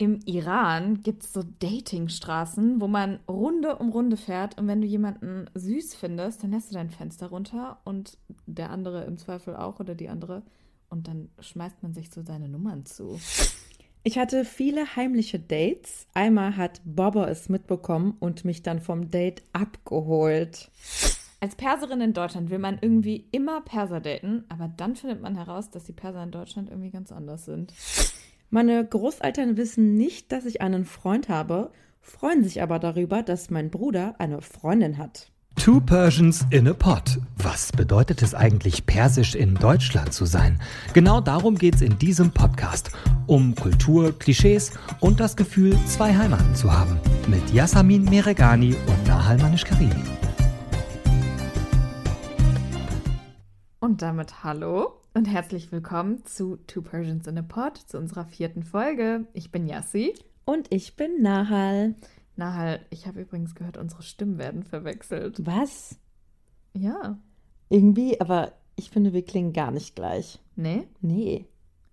im 0.00 0.18
Iran 0.24 1.02
gibt 1.02 1.24
es 1.24 1.34
so 1.34 1.42
Datingstraßen, 1.42 2.80
wo 2.80 2.88
man 2.88 3.20
Runde 3.28 3.76
um 3.76 3.90
Runde 3.90 4.16
fährt 4.16 4.58
und 4.58 4.66
wenn 4.66 4.80
du 4.80 4.86
jemanden 4.86 5.50
süß 5.54 5.94
findest, 5.94 6.42
dann 6.42 6.52
lässt 6.52 6.70
du 6.70 6.74
dein 6.74 6.88
Fenster 6.88 7.26
runter 7.26 7.80
und 7.84 8.16
der 8.46 8.70
andere 8.70 9.04
im 9.04 9.18
Zweifel 9.18 9.54
auch 9.56 9.78
oder 9.78 9.94
die 9.94 10.08
andere 10.08 10.42
und 10.88 11.06
dann 11.06 11.28
schmeißt 11.40 11.82
man 11.82 11.92
sich 11.92 12.10
so 12.10 12.22
seine 12.22 12.48
Nummern 12.48 12.86
zu. 12.86 13.20
Ich 14.02 14.16
hatte 14.16 14.46
viele 14.46 14.96
heimliche 14.96 15.38
Dates. 15.38 16.06
Einmal 16.14 16.56
hat 16.56 16.80
Bobber 16.86 17.28
es 17.28 17.50
mitbekommen 17.50 18.16
und 18.18 18.46
mich 18.46 18.62
dann 18.62 18.80
vom 18.80 19.10
Date 19.10 19.42
abgeholt. 19.52 20.70
Als 21.40 21.56
Perserin 21.56 22.00
in 22.00 22.14
Deutschland 22.14 22.48
will 22.48 22.58
man 22.58 22.78
irgendwie 22.80 23.26
immer 23.32 23.60
Perser 23.60 24.00
daten, 24.00 24.44
aber 24.48 24.72
dann 24.74 24.96
findet 24.96 25.20
man 25.20 25.36
heraus, 25.36 25.68
dass 25.70 25.84
die 25.84 25.92
Perser 25.92 26.22
in 26.22 26.30
Deutschland 26.30 26.70
irgendwie 26.70 26.90
ganz 26.90 27.12
anders 27.12 27.44
sind. 27.44 27.74
Meine 28.52 28.84
Großeltern 28.84 29.56
wissen 29.56 29.96
nicht, 29.96 30.32
dass 30.32 30.44
ich 30.44 30.60
einen 30.60 30.84
Freund 30.84 31.28
habe, 31.28 31.70
freuen 32.00 32.42
sich 32.42 32.60
aber 32.62 32.80
darüber, 32.80 33.22
dass 33.22 33.48
mein 33.48 33.70
Bruder 33.70 34.16
eine 34.18 34.40
Freundin 34.42 34.98
hat. 34.98 35.30
Two 35.54 35.80
Persians 35.80 36.44
in 36.50 36.66
a 36.66 36.72
Pot. 36.72 37.20
Was 37.36 37.70
bedeutet 37.70 38.22
es 38.22 38.34
eigentlich, 38.34 38.86
persisch 38.86 39.36
in 39.36 39.54
Deutschland 39.54 40.12
zu 40.12 40.24
sein? 40.24 40.60
Genau 40.94 41.20
darum 41.20 41.58
geht 41.58 41.76
es 41.76 41.80
in 41.80 41.96
diesem 42.00 42.32
Podcast. 42.32 42.90
Um 43.28 43.54
Kultur, 43.54 44.18
Klischees 44.18 44.72
und 44.98 45.20
das 45.20 45.36
Gefühl, 45.36 45.78
zwei 45.86 46.16
Heimaten 46.16 46.56
zu 46.56 46.72
haben. 46.72 46.98
Mit 47.28 47.52
Yasamin 47.52 48.04
Meregani 48.04 48.74
und 48.74 49.06
Nahal 49.06 49.38
Manish-Karimi. 49.38 49.94
Und 53.78 54.02
damit 54.02 54.42
hallo 54.42 54.99
und 55.14 55.26
herzlich 55.26 55.72
willkommen 55.72 56.24
zu 56.24 56.56
Two 56.66 56.82
Persians 56.82 57.26
in 57.26 57.38
a 57.38 57.42
Pod, 57.42 57.76
zu 57.76 57.98
unserer 57.98 58.24
vierten 58.24 58.62
Folge. 58.62 59.26
Ich 59.32 59.50
bin 59.50 59.66
Yassi. 59.66 60.14
Und 60.44 60.72
ich 60.72 60.96
bin 60.96 61.22
Nahal. 61.22 61.94
Nahal, 62.36 62.80
ich 62.90 63.06
habe 63.06 63.20
übrigens 63.20 63.54
gehört, 63.54 63.76
unsere 63.76 64.02
Stimmen 64.02 64.38
werden 64.38 64.62
verwechselt. 64.62 65.44
Was? 65.44 65.98
Ja. 66.74 67.18
Irgendwie, 67.68 68.20
aber 68.20 68.52
ich 68.76 68.90
finde, 68.90 69.12
wir 69.12 69.24
klingen 69.24 69.52
gar 69.52 69.70
nicht 69.70 69.94
gleich. 69.96 70.38
Nee? 70.56 70.86
Nee. 71.00 71.46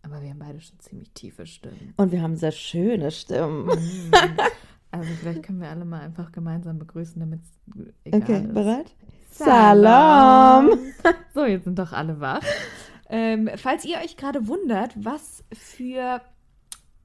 Aber 0.03 0.21
wir 0.21 0.29
haben 0.29 0.39
beide 0.39 0.61
schon 0.61 0.79
ziemlich 0.79 1.11
tiefe 1.11 1.45
Stimmen. 1.45 1.93
Und 1.97 2.11
wir 2.11 2.21
haben 2.21 2.35
sehr 2.35 2.51
schöne 2.51 3.11
Stimmen. 3.11 3.65
Mhm. 3.65 4.11
Also 4.89 5.09
vielleicht 5.19 5.43
können 5.43 5.59
wir 5.59 5.67
alle 5.67 5.83
mal 5.83 5.99
einfach 5.99 6.31
gemeinsam 6.31 6.79
begrüßen, 6.79 7.19
damit 7.19 7.41
es 7.43 7.93
egal 8.05 8.21
Okay, 8.21 8.37
ist. 8.45 8.53
bereit? 8.53 8.95
Salam. 9.29 10.69
Salam. 10.69 10.79
So, 11.33 11.45
jetzt 11.45 11.65
sind 11.65 11.77
doch 11.77 11.91
alle 11.91 12.21
wach. 12.21 12.41
Ähm, 13.09 13.49
falls 13.55 13.85
ihr 13.85 13.97
euch 13.97 14.17
gerade 14.17 14.47
wundert, 14.47 14.93
was 15.03 15.43
für 15.53 16.21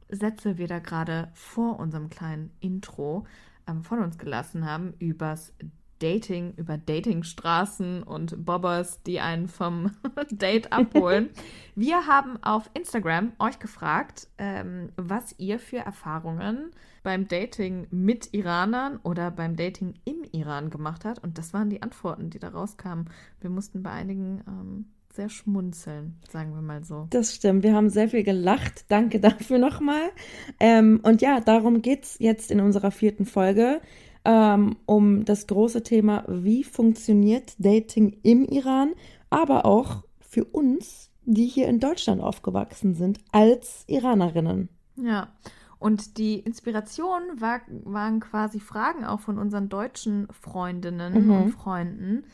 Sätze 0.08 0.58
wir 0.58 0.68
da 0.68 0.78
gerade 0.78 1.30
vor 1.34 1.78
unserem 1.78 2.10
kleinen 2.10 2.50
Intro 2.60 3.26
ähm, 3.68 3.82
von 3.82 4.00
uns 4.00 4.18
gelassen 4.18 4.66
haben, 4.66 4.94
übers 4.98 5.54
Dating, 6.02 6.54
über 6.56 6.76
Datingstraßen 6.76 8.02
und 8.02 8.44
Bobbers, 8.44 9.04
die 9.04 9.20
einen 9.20 9.46
vom 9.46 9.92
Date 10.32 10.72
abholen. 10.72 11.30
wir 11.76 12.08
haben 12.08 12.42
auf 12.42 12.68
Instagram 12.74 13.32
euch 13.38 13.60
gefragt, 13.60 14.26
ähm, 14.36 14.90
was 14.96 15.38
ihr 15.38 15.60
für 15.60 15.78
Erfahrungen 15.78 16.72
beim 17.04 17.28
Dating 17.28 17.86
mit 17.90 18.34
Iranern 18.34 18.98
oder 19.04 19.30
beim 19.30 19.54
Dating 19.54 19.94
im 20.04 20.24
Iran 20.32 20.70
gemacht 20.70 21.04
habt. 21.04 21.22
Und 21.22 21.38
das 21.38 21.54
waren 21.54 21.70
die 21.70 21.82
Antworten, 21.82 22.30
die 22.30 22.40
da 22.40 22.48
rauskamen. 22.48 23.08
Wir 23.40 23.50
mussten 23.50 23.84
bei 23.84 23.90
einigen 23.92 24.42
ähm, 24.48 24.86
sehr 25.14 25.28
schmunzeln, 25.28 26.16
sagen 26.30 26.54
wir 26.54 26.62
mal 26.62 26.82
so. 26.84 27.06
Das 27.10 27.34
stimmt. 27.34 27.62
Wir 27.62 27.74
haben 27.74 27.90
sehr 27.90 28.08
viel 28.08 28.22
gelacht. 28.22 28.84
Danke 28.88 29.20
dafür 29.20 29.58
nochmal. 29.58 30.10
Ähm, 30.58 31.00
und 31.02 31.20
ja, 31.22 31.40
darum 31.40 31.82
geht 31.82 32.04
es 32.04 32.16
jetzt 32.18 32.50
in 32.50 32.60
unserer 32.60 32.90
vierten 32.90 33.26
Folge. 33.26 33.80
Ähm, 34.24 34.76
um 34.86 35.24
das 35.24 35.48
große 35.48 35.82
Thema, 35.82 36.24
wie 36.28 36.62
funktioniert 36.62 37.54
Dating 37.58 38.16
im 38.22 38.44
Iran, 38.44 38.92
aber 39.30 39.66
auch 39.66 40.04
für 40.20 40.44
uns, 40.44 41.10
die 41.24 41.46
hier 41.46 41.66
in 41.66 41.80
Deutschland 41.80 42.20
aufgewachsen 42.20 42.94
sind, 42.94 43.18
als 43.32 43.84
Iranerinnen. 43.88 44.68
Ja, 44.96 45.32
und 45.80 46.18
die 46.18 46.38
Inspiration 46.38 47.20
war, 47.38 47.62
waren 47.82 48.20
quasi 48.20 48.60
Fragen 48.60 49.04
auch 49.04 49.18
von 49.18 49.38
unseren 49.38 49.68
deutschen 49.68 50.28
Freundinnen 50.30 51.24
Mhm. 51.26 51.30
und 51.32 51.50
Freunden, 51.50 52.24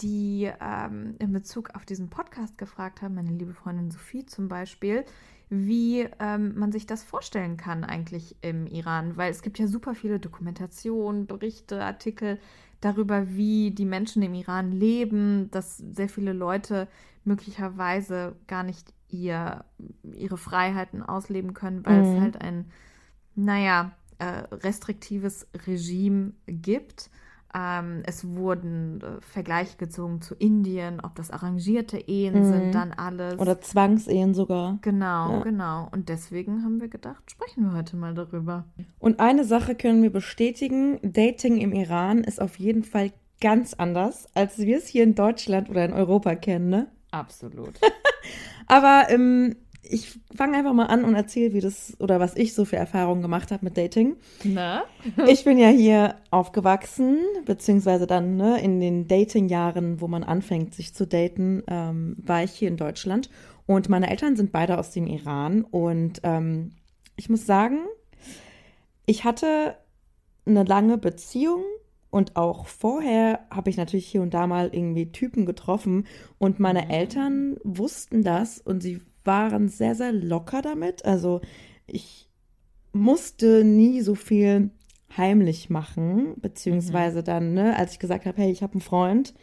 die 0.00 0.50
ähm, 0.60 1.14
in 1.18 1.32
Bezug 1.32 1.70
auf 1.74 1.84
diesen 1.84 2.08
Podcast 2.10 2.58
gefragt 2.58 3.02
haben, 3.02 3.14
meine 3.14 3.30
liebe 3.32 3.52
Freundin 3.52 3.90
Sophie 3.90 4.26
zum 4.26 4.48
Beispiel, 4.48 5.04
wie 5.50 6.06
ähm, 6.20 6.58
man 6.58 6.72
sich 6.72 6.86
das 6.86 7.02
vorstellen 7.02 7.56
kann 7.56 7.84
eigentlich 7.84 8.36
im 8.42 8.66
Iran, 8.66 9.16
weil 9.16 9.30
es 9.30 9.42
gibt 9.42 9.58
ja 9.58 9.66
super 9.66 9.94
viele 9.94 10.20
Dokumentationen, 10.20 11.26
Berichte, 11.26 11.82
Artikel 11.82 12.38
darüber, 12.80 13.28
wie 13.30 13.70
die 13.72 13.86
Menschen 13.86 14.22
im 14.22 14.34
Iran 14.34 14.70
leben, 14.72 15.50
dass 15.50 15.78
sehr 15.78 16.08
viele 16.08 16.32
Leute 16.32 16.86
möglicherweise 17.24 18.36
gar 18.46 18.62
nicht 18.62 18.92
ihr, 19.08 19.64
ihre 20.12 20.36
Freiheiten 20.36 21.02
ausleben 21.02 21.54
können, 21.54 21.84
weil 21.86 22.00
es 22.00 22.14
Mhm. 22.14 22.20
halt 22.20 22.40
ein, 22.40 22.70
naja, 23.34 23.92
äh, 24.18 24.24
restriktives 24.52 25.46
Regime 25.66 26.32
gibt. 26.46 27.10
Ähm, 27.54 28.02
es 28.04 28.26
wurden 28.28 29.00
äh, 29.00 29.20
Vergleiche 29.22 29.76
gezogen 29.78 30.20
zu 30.20 30.34
Indien, 30.34 31.00
ob 31.00 31.14
das 31.14 31.30
arrangierte 31.30 31.96
Ehen 31.98 32.40
Mhm. 32.40 32.44
sind, 32.44 32.74
dann 32.74 32.92
alles. 32.92 33.38
Oder 33.38 33.60
Zwangsehen 33.60 34.34
sogar. 34.34 34.78
Genau, 34.82 35.32
Ja. 35.38 35.42
genau. 35.44 35.88
Und 35.92 36.08
deswegen 36.10 36.62
haben 36.62 36.80
wir 36.80 36.88
gedacht, 36.88 37.30
sprechen 37.30 37.64
wir 37.64 37.72
heute 37.72 37.96
mal 37.96 38.12
darüber. 38.14 38.64
Und 38.98 39.18
eine 39.20 39.44
Sache 39.44 39.74
können 39.74 40.02
wir 40.02 40.12
bestätigen, 40.12 40.98
Dating 41.02 41.56
im 41.58 41.72
Iran 41.72 42.22
ist 42.22 42.40
auf 42.40 42.58
jeden 42.58 42.84
Fall 42.84 43.12
ganz 43.40 43.72
anders, 43.74 44.26
als 44.34 44.58
wir 44.58 44.76
es 44.76 44.86
hier 44.86 45.04
in 45.04 45.14
Deutschland 45.14 45.70
oder 45.70 45.84
in 45.84 45.92
Europa 45.92 46.34
kennen, 46.34 46.68
ne? 46.68 46.88
Absolut. 47.12 47.80
Aber 48.66 49.06
ähm, 49.08 49.56
ich 49.90 50.18
fange 50.34 50.56
einfach 50.56 50.72
mal 50.72 50.86
an 50.86 51.04
und 51.04 51.14
erzähle, 51.14 51.52
wie 51.52 51.60
das 51.60 51.96
oder 52.00 52.20
was 52.20 52.36
ich 52.36 52.54
so 52.54 52.64
für 52.64 52.76
Erfahrungen 52.76 53.22
gemacht 53.22 53.50
habe 53.50 53.64
mit 53.64 53.76
Dating. 53.76 54.16
Na? 54.44 54.84
Ich 55.28 55.44
bin 55.44 55.58
ja 55.58 55.68
hier 55.68 56.16
aufgewachsen, 56.30 57.18
beziehungsweise 57.44 58.06
dann 58.06 58.36
ne, 58.36 58.60
in 58.60 58.80
den 58.80 59.08
Dating-Jahren, 59.08 60.00
wo 60.00 60.08
man 60.08 60.24
anfängt, 60.24 60.74
sich 60.74 60.94
zu 60.94 61.06
daten, 61.06 61.62
ähm, 61.66 62.16
war 62.18 62.42
ich 62.44 62.52
hier 62.52 62.68
in 62.68 62.76
Deutschland. 62.76 63.30
Und 63.66 63.88
meine 63.88 64.10
Eltern 64.10 64.36
sind 64.36 64.52
beide 64.52 64.78
aus 64.78 64.90
dem 64.90 65.06
Iran. 65.06 65.62
Und 65.62 66.20
ähm, 66.22 66.72
ich 67.16 67.28
muss 67.28 67.46
sagen, 67.46 67.80
ich 69.06 69.24
hatte 69.24 69.76
eine 70.46 70.64
lange 70.64 70.98
Beziehung 70.98 71.62
und 72.10 72.36
auch 72.36 72.66
vorher 72.66 73.40
habe 73.50 73.68
ich 73.68 73.76
natürlich 73.76 74.06
hier 74.06 74.22
und 74.22 74.32
da 74.32 74.46
mal 74.46 74.70
irgendwie 74.72 75.12
Typen 75.12 75.44
getroffen. 75.44 76.06
Und 76.38 76.58
meine 76.58 76.84
Mhm. 76.86 76.90
Eltern 76.90 77.56
wussten 77.64 78.22
das 78.22 78.58
und 78.58 78.82
sie 78.82 79.02
waren 79.24 79.68
sehr, 79.68 79.94
sehr 79.94 80.12
locker 80.12 80.62
damit. 80.62 81.04
Also 81.04 81.40
ich 81.86 82.28
musste 82.92 83.64
nie 83.64 84.00
so 84.00 84.14
viel 84.14 84.70
heimlich 85.16 85.70
machen, 85.70 86.34
beziehungsweise 86.36 87.22
dann, 87.22 87.54
ne, 87.54 87.76
als 87.76 87.92
ich 87.92 87.98
gesagt 87.98 88.26
habe, 88.26 88.40
hey, 88.42 88.50
ich 88.50 88.62
habe 88.62 88.74
einen 88.74 88.80
Freund, 88.82 89.34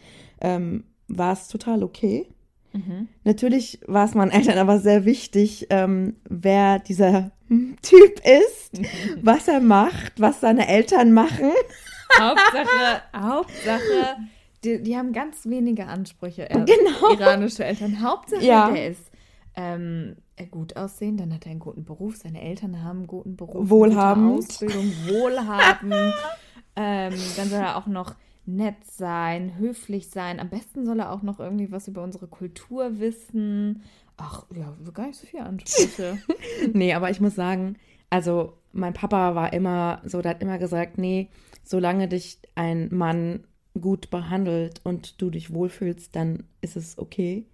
ähm, 0.41 0.83
war 1.07 1.33
es 1.33 1.47
total 1.47 1.83
okay. 1.83 2.27
Mhm. 2.73 3.07
Natürlich 3.23 3.79
war 3.87 4.05
es 4.05 4.13
meinen 4.15 4.31
Eltern 4.31 4.57
aber 4.57 4.79
sehr 4.79 5.05
wichtig, 5.05 5.67
ähm, 5.69 6.15
wer 6.29 6.79
dieser 6.79 7.31
Typ 7.81 8.21
ist, 8.25 8.71
was 9.21 9.47
er 9.47 9.59
macht, 9.61 10.19
was 10.19 10.41
seine 10.41 10.67
Eltern 10.67 11.13
machen. 11.13 11.51
Hauptsache, 12.19 13.01
Hauptsache, 13.15 14.17
die, 14.63 14.81
die 14.81 14.97
haben 14.97 15.13
ganz 15.13 15.45
wenige 15.45 15.85
Ansprüche. 15.87 16.49
äh, 16.49 16.53
Genau. 16.65 17.13
Iranische 17.13 17.63
Eltern. 17.65 18.01
Hauptsache, 18.01 18.43
Ja. 18.43 18.71
der 18.71 18.89
ist 18.89 19.11
ähm, 19.55 20.15
gut 20.51 20.75
aussehen, 20.75 21.17
dann 21.17 21.33
hat 21.33 21.45
er 21.45 21.51
einen 21.51 21.59
guten 21.59 21.85
Beruf, 21.85 22.17
seine 22.17 22.41
Eltern 22.41 22.83
haben 22.83 22.99
einen 22.99 23.07
guten 23.07 23.35
Beruf, 23.35 23.69
Wohlhabend. 23.69 24.27
Gute 24.27 24.37
Ausbildung, 24.39 24.91
wohlhabend. 25.07 25.93
ähm, 26.75 27.13
dann 27.37 27.49
soll 27.49 27.59
er 27.59 27.77
auch 27.77 27.87
noch 27.87 28.15
nett 28.45 28.85
sein, 28.85 29.57
höflich 29.57 30.09
sein. 30.09 30.39
Am 30.39 30.49
besten 30.49 30.85
soll 30.85 30.99
er 30.99 31.11
auch 31.11 31.23
noch 31.23 31.39
irgendwie 31.39 31.71
was 31.71 31.87
über 31.87 32.03
unsere 32.03 32.27
Kultur 32.27 32.99
wissen. 32.99 33.83
Ach, 34.17 34.45
ja, 34.55 34.73
gar 34.93 35.07
nicht 35.07 35.19
so 35.19 35.27
viele 35.27 35.43
Ansprüche. 35.43 36.17
Nee, 36.73 36.93
aber 36.93 37.09
ich 37.09 37.19
muss 37.19 37.35
sagen, 37.35 37.77
also 38.09 38.53
mein 38.71 38.93
Papa 38.93 39.35
war 39.35 39.53
immer 39.53 40.01
so, 40.05 40.21
der 40.21 40.31
hat 40.31 40.41
immer 40.41 40.57
gesagt, 40.57 40.97
nee, 40.97 41.29
solange 41.63 42.07
dich 42.07 42.39
ein 42.55 42.89
Mann 42.93 43.45
gut 43.79 44.09
behandelt 44.09 44.81
und 44.83 45.21
du 45.21 45.29
dich 45.29 45.53
wohlfühlst, 45.53 46.15
dann 46.15 46.43
ist 46.61 46.75
es 46.75 46.97
okay. 46.97 47.45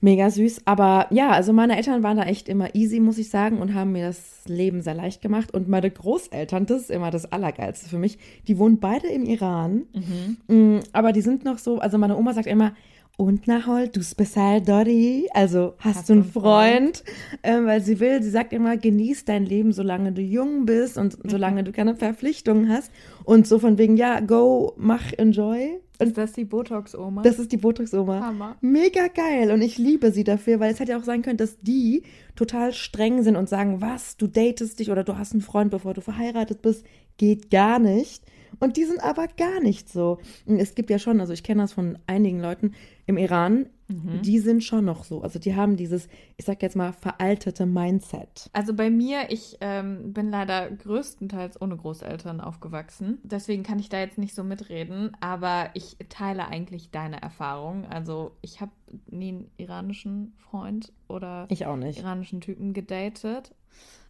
Mega 0.00 0.30
süß. 0.30 0.62
Aber 0.66 1.06
ja, 1.10 1.30
also 1.30 1.52
meine 1.52 1.76
Eltern 1.76 2.02
waren 2.02 2.18
da 2.18 2.24
echt 2.24 2.48
immer 2.48 2.74
easy, 2.74 3.00
muss 3.00 3.18
ich 3.18 3.30
sagen, 3.30 3.58
und 3.58 3.74
haben 3.74 3.92
mir 3.92 4.06
das 4.06 4.42
Leben 4.46 4.82
sehr 4.82 4.94
leicht 4.94 5.22
gemacht. 5.22 5.54
Und 5.54 5.68
meine 5.68 5.90
Großeltern, 5.90 6.66
das 6.66 6.82
ist 6.82 6.90
immer 6.90 7.10
das 7.10 7.32
Allergeilste 7.32 7.88
für 7.88 7.98
mich, 7.98 8.18
die 8.46 8.58
wohnen 8.58 8.78
beide 8.78 9.08
im 9.08 9.24
Iran. 9.24 9.86
Mhm. 9.94 10.36
Mm, 10.54 10.80
Aber 10.92 11.12
die 11.12 11.22
sind 11.22 11.44
noch 11.44 11.58
so, 11.58 11.78
also 11.78 11.96
meine 11.96 12.16
Oma 12.16 12.34
sagt 12.34 12.46
immer, 12.46 12.72
und 13.18 13.46
Nahol, 13.46 13.88
du 13.88 14.02
special 14.02 14.60
Dori, 14.60 15.26
also 15.32 15.74
hast, 15.78 15.96
hast 15.96 16.08
du 16.10 16.12
einen 16.12 16.24
Freund, 16.24 16.98
Freund? 16.98 17.04
Ähm, 17.42 17.66
weil 17.66 17.80
sie 17.80 17.98
will, 17.98 18.22
sie 18.22 18.28
sagt 18.28 18.52
immer, 18.52 18.76
genieß 18.76 19.24
dein 19.24 19.46
Leben, 19.46 19.72
solange 19.72 20.12
du 20.12 20.20
jung 20.20 20.66
bist 20.66 20.98
und 20.98 21.24
mhm. 21.24 21.30
solange 21.30 21.64
du 21.64 21.72
keine 21.72 21.94
Verpflichtungen 21.94 22.68
hast 22.68 22.92
und 23.24 23.46
so 23.46 23.58
von 23.58 23.78
wegen, 23.78 23.96
ja, 23.96 24.20
go, 24.20 24.74
mach, 24.76 25.12
enjoy. 25.16 25.80
Ist 25.98 26.16
das 26.16 26.32
die 26.32 26.44
Botox-Oma? 26.44 27.22
Das 27.22 27.38
ist 27.38 27.52
die 27.52 27.56
Botox-Oma. 27.56 28.20
Hammer. 28.20 28.56
Mega 28.60 29.08
geil 29.08 29.50
und 29.50 29.62
ich 29.62 29.78
liebe 29.78 30.12
sie 30.12 30.24
dafür, 30.24 30.60
weil 30.60 30.72
es 30.72 30.80
hätte 30.80 30.92
ja 30.92 30.98
auch 30.98 31.04
sein 31.04 31.22
können, 31.22 31.36
dass 31.36 31.58
die 31.60 32.02
total 32.34 32.72
streng 32.72 33.22
sind 33.22 33.36
und 33.36 33.48
sagen, 33.48 33.80
was, 33.80 34.16
du 34.16 34.26
datest 34.26 34.78
dich 34.78 34.90
oder 34.90 35.04
du 35.04 35.16
hast 35.16 35.32
einen 35.32 35.42
Freund, 35.42 35.70
bevor 35.70 35.94
du 35.94 36.00
verheiratet 36.00 36.62
bist, 36.62 36.84
geht 37.16 37.50
gar 37.50 37.78
nicht. 37.78 38.22
Und 38.58 38.76
die 38.76 38.84
sind 38.84 39.02
aber 39.02 39.26
gar 39.36 39.60
nicht 39.60 39.88
so. 39.90 40.18
Es 40.46 40.74
gibt 40.74 40.90
ja 40.90 40.98
schon, 40.98 41.20
also 41.20 41.32
ich 41.32 41.42
kenne 41.42 41.62
das 41.62 41.72
von 41.72 41.98
einigen 42.06 42.40
Leuten 42.40 42.72
im 43.06 43.16
Iran, 43.16 43.66
mhm. 43.86 44.20
die 44.22 44.40
sind 44.40 44.64
schon 44.64 44.84
noch 44.84 45.04
so. 45.04 45.22
Also 45.22 45.38
die 45.38 45.54
haben 45.54 45.76
dieses, 45.76 46.08
ich 46.36 46.44
sag 46.44 46.60
jetzt 46.60 46.74
mal, 46.74 46.92
veraltete 46.92 47.64
Mindset. 47.64 48.50
Also 48.52 48.74
bei 48.74 48.90
mir, 48.90 49.30
ich 49.30 49.58
ähm, 49.60 50.12
bin 50.12 50.30
leider 50.30 50.70
größtenteils 50.70 51.60
ohne 51.62 51.76
Großeltern 51.76 52.40
aufgewachsen. 52.40 53.18
Deswegen 53.22 53.62
kann 53.62 53.78
ich 53.78 53.88
da 53.88 54.00
jetzt 54.00 54.18
nicht 54.18 54.34
so 54.34 54.42
mitreden, 54.42 55.16
aber 55.20 55.70
ich 55.74 55.96
teile 56.08 56.48
eigentlich 56.48 56.90
deine 56.90 57.22
Erfahrung. 57.22 57.86
Also 57.86 58.32
ich 58.42 58.60
habe 58.60 58.72
nie 59.08 59.28
einen 59.28 59.50
iranischen 59.56 60.34
Freund 60.36 60.92
oder 61.06 61.46
ich 61.48 61.66
auch 61.66 61.76
nicht. 61.76 62.00
iranischen 62.00 62.40
Typen 62.40 62.72
gedatet. 62.72 63.54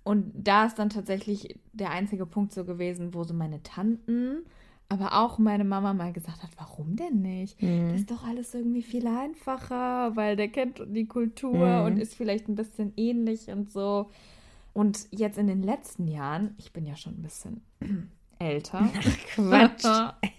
Und 0.04 0.32
da 0.34 0.66
ist 0.66 0.78
dann 0.78 0.88
tatsächlich 0.88 1.58
der 1.72 1.90
einzige 1.90 2.24
Punkt 2.26 2.52
so 2.52 2.64
gewesen, 2.64 3.12
wo 3.12 3.24
so 3.24 3.34
meine 3.34 3.62
Tanten, 3.62 4.46
aber 4.88 5.20
auch 5.20 5.38
meine 5.38 5.64
Mama 5.64 5.92
mal 5.94 6.12
gesagt 6.12 6.42
hat, 6.42 6.50
warum 6.56 6.96
denn 6.96 7.20
nicht? 7.20 7.60
Mhm. 7.62 7.90
Das 7.90 8.00
ist 8.00 8.10
doch 8.10 8.24
alles 8.24 8.54
irgendwie 8.54 8.82
viel 8.82 9.06
einfacher, 9.06 10.14
weil 10.14 10.36
der 10.36 10.48
kennt 10.48 10.80
die 10.86 11.06
Kultur 11.06 11.80
mhm. 11.80 11.84
und 11.84 11.98
ist 11.98 12.14
vielleicht 12.14 12.48
ein 12.48 12.54
bisschen 12.54 12.92
ähnlich 12.96 13.48
und 13.48 13.70
so. 13.70 14.10
Und 14.72 15.08
jetzt 15.10 15.38
in 15.38 15.46
den 15.46 15.62
letzten 15.62 16.06
Jahren, 16.06 16.54
ich 16.58 16.72
bin 16.72 16.86
ja 16.86 16.96
schon 16.96 17.14
ein 17.14 17.22
bisschen 17.22 17.62
älter. 18.38 18.80
Ach, 18.96 19.18
Quatsch. 19.34 19.84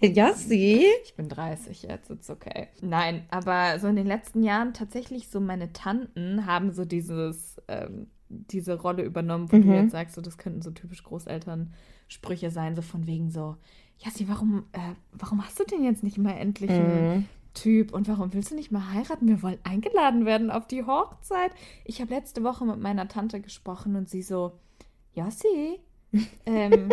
ja, 0.00 0.32
sie. 0.32 0.84
Ich 1.04 1.14
bin 1.14 1.28
30 1.28 1.82
jetzt, 1.82 2.10
ist 2.10 2.30
okay. 2.30 2.68
Nein, 2.80 3.24
aber 3.30 3.78
so 3.78 3.88
in 3.88 3.96
den 3.96 4.06
letzten 4.06 4.42
Jahren 4.42 4.72
tatsächlich 4.72 5.28
so 5.28 5.40
meine 5.40 5.72
Tanten 5.72 6.46
haben 6.46 6.72
so 6.72 6.84
dieses 6.84 7.60
ähm, 7.68 8.06
diese 8.28 8.80
Rolle 8.80 9.02
übernommen, 9.02 9.50
wo 9.50 9.56
mhm. 9.56 9.62
du 9.62 9.74
jetzt 9.74 9.92
sagst, 9.92 10.14
so, 10.14 10.20
das 10.20 10.38
könnten 10.38 10.62
so 10.62 10.70
typisch 10.70 11.02
Großelternsprüche 11.02 12.50
sein, 12.50 12.76
so 12.76 12.82
von 12.82 13.06
wegen 13.06 13.30
so, 13.30 13.56
ja, 13.98 14.10
sie, 14.10 14.28
warum, 14.28 14.64
äh, 14.72 14.94
warum 15.12 15.44
hast 15.44 15.58
du 15.58 15.64
denn 15.64 15.84
jetzt 15.84 16.02
nicht 16.02 16.18
mal 16.18 16.32
endlich 16.32 16.70
einen 16.70 17.16
mhm. 17.16 17.24
Typ 17.54 17.92
und 17.92 18.06
warum 18.08 18.32
willst 18.32 18.52
du 18.52 18.54
nicht 18.54 18.70
mal 18.70 18.92
heiraten? 18.92 19.26
Wir 19.26 19.42
wollen 19.42 19.58
eingeladen 19.64 20.24
werden 20.24 20.50
auf 20.50 20.68
die 20.68 20.84
Hochzeit. 20.84 21.50
Ich 21.84 22.00
habe 22.00 22.14
letzte 22.14 22.44
Woche 22.44 22.64
mit 22.64 22.78
meiner 22.78 23.08
Tante 23.08 23.40
gesprochen 23.40 23.96
und 23.96 24.08
sie 24.08 24.22
so, 24.22 24.52
ja, 25.14 25.30
sie, 25.30 25.80
ähm, 26.46 26.90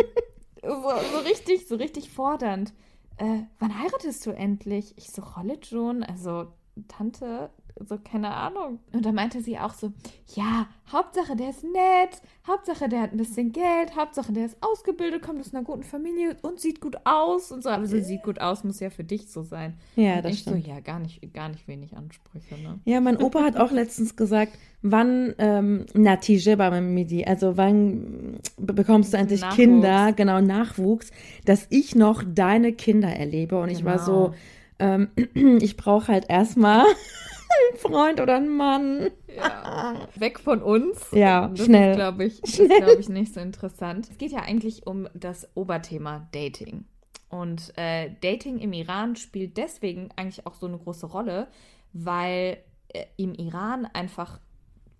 so, 0.62 0.82
so, 1.12 1.18
richtig, 1.24 1.68
so 1.68 1.76
richtig 1.76 2.10
fordernd. 2.10 2.72
Äh, 3.18 3.42
wann 3.60 3.78
heiratest 3.78 4.26
du 4.26 4.30
endlich? 4.30 4.94
Ich 4.96 5.10
so, 5.10 5.22
Rolle 5.22 5.58
schon, 5.62 6.02
also 6.02 6.48
Tante, 6.88 7.50
so 7.84 7.98
keine 7.98 8.30
Ahnung. 8.30 8.78
Und 8.92 9.04
da 9.04 9.12
meinte 9.12 9.42
sie 9.42 9.58
auch 9.58 9.74
so, 9.74 9.92
ja, 10.34 10.66
Hauptsache 10.90 11.36
der 11.36 11.50
ist 11.50 11.62
nett, 11.62 12.22
Hauptsache 12.46 12.88
der 12.88 13.02
hat 13.02 13.12
ein 13.12 13.18
bisschen 13.18 13.52
Geld, 13.52 13.96
Hauptsache 13.96 14.32
der 14.32 14.46
ist 14.46 14.56
ausgebildet, 14.62 15.22
kommt 15.22 15.40
aus 15.40 15.52
einer 15.52 15.64
guten 15.64 15.82
Familie 15.82 16.36
und 16.42 16.58
sieht 16.58 16.80
gut 16.80 16.96
aus 17.04 17.52
und 17.52 17.62
so. 17.62 17.68
Aber 17.68 17.86
so 17.86 18.00
sieht 18.00 18.22
gut 18.22 18.40
aus 18.40 18.64
muss 18.64 18.80
ja 18.80 18.88
für 18.88 19.04
dich 19.04 19.30
so 19.30 19.42
sein. 19.42 19.74
Ja, 19.96 20.16
und 20.16 20.24
das 20.24 20.32
ich 20.32 20.38
stimmt. 20.40 20.64
so, 20.64 20.70
ja, 20.70 20.80
gar 20.80 20.98
nicht, 21.00 21.34
gar 21.34 21.48
nicht 21.48 21.68
wenig 21.68 21.96
Ansprüche, 21.96 22.54
ne? 22.54 22.80
Ja, 22.84 23.00
mein 23.00 23.18
Opa 23.18 23.42
hat 23.42 23.56
auch 23.56 23.72
letztens 23.72 24.16
gesagt, 24.16 24.52
wann 24.82 25.34
ähm, 25.38 25.86
Natije 25.94 26.56
Midi, 26.80 27.24
also 27.24 27.56
wann 27.56 28.38
bekommst 28.56 29.12
du 29.12 29.18
endlich 29.18 29.40
Nachwuchs. 29.42 29.56
Kinder, 29.56 30.12
genau, 30.12 30.40
Nachwuchs, 30.40 31.10
dass 31.44 31.66
ich 31.70 31.94
noch 31.94 32.22
deine 32.26 32.72
Kinder 32.72 33.08
erlebe. 33.08 33.58
Und 33.58 33.68
genau. 33.68 33.78
ich 33.78 33.84
war 33.84 33.98
so, 33.98 34.34
genau. 34.78 35.08
ähm, 35.34 35.58
ich 35.60 35.76
brauche 35.76 36.08
halt 36.08 36.30
erstmal 36.30 36.84
ein 37.72 37.78
Freund 37.78 38.20
oder 38.20 38.36
ein 38.36 38.48
Mann. 38.48 39.10
Ja. 39.34 40.08
Weg 40.14 40.40
von 40.40 40.62
uns. 40.62 41.10
Ja, 41.12 41.48
das 41.48 41.66
schnell. 41.66 41.94
Glaube 41.94 42.24
ich, 42.24 42.40
das 42.40 42.58
ist, 42.58 42.74
glaube 42.76 43.00
ich, 43.00 43.08
nicht 43.08 43.34
so 43.34 43.40
interessant. 43.40 44.08
Es 44.10 44.18
geht 44.18 44.32
ja 44.32 44.40
eigentlich 44.40 44.86
um 44.86 45.08
das 45.14 45.48
Oberthema 45.54 46.28
Dating. 46.32 46.84
Und 47.28 47.72
äh, 47.76 48.10
Dating 48.20 48.58
im 48.58 48.72
Iran 48.72 49.16
spielt 49.16 49.56
deswegen 49.56 50.10
eigentlich 50.16 50.46
auch 50.46 50.54
so 50.54 50.66
eine 50.66 50.78
große 50.78 51.06
Rolle, 51.06 51.48
weil 51.92 52.58
äh, 52.88 53.04
im 53.16 53.34
Iran 53.34 53.86
einfach 53.92 54.40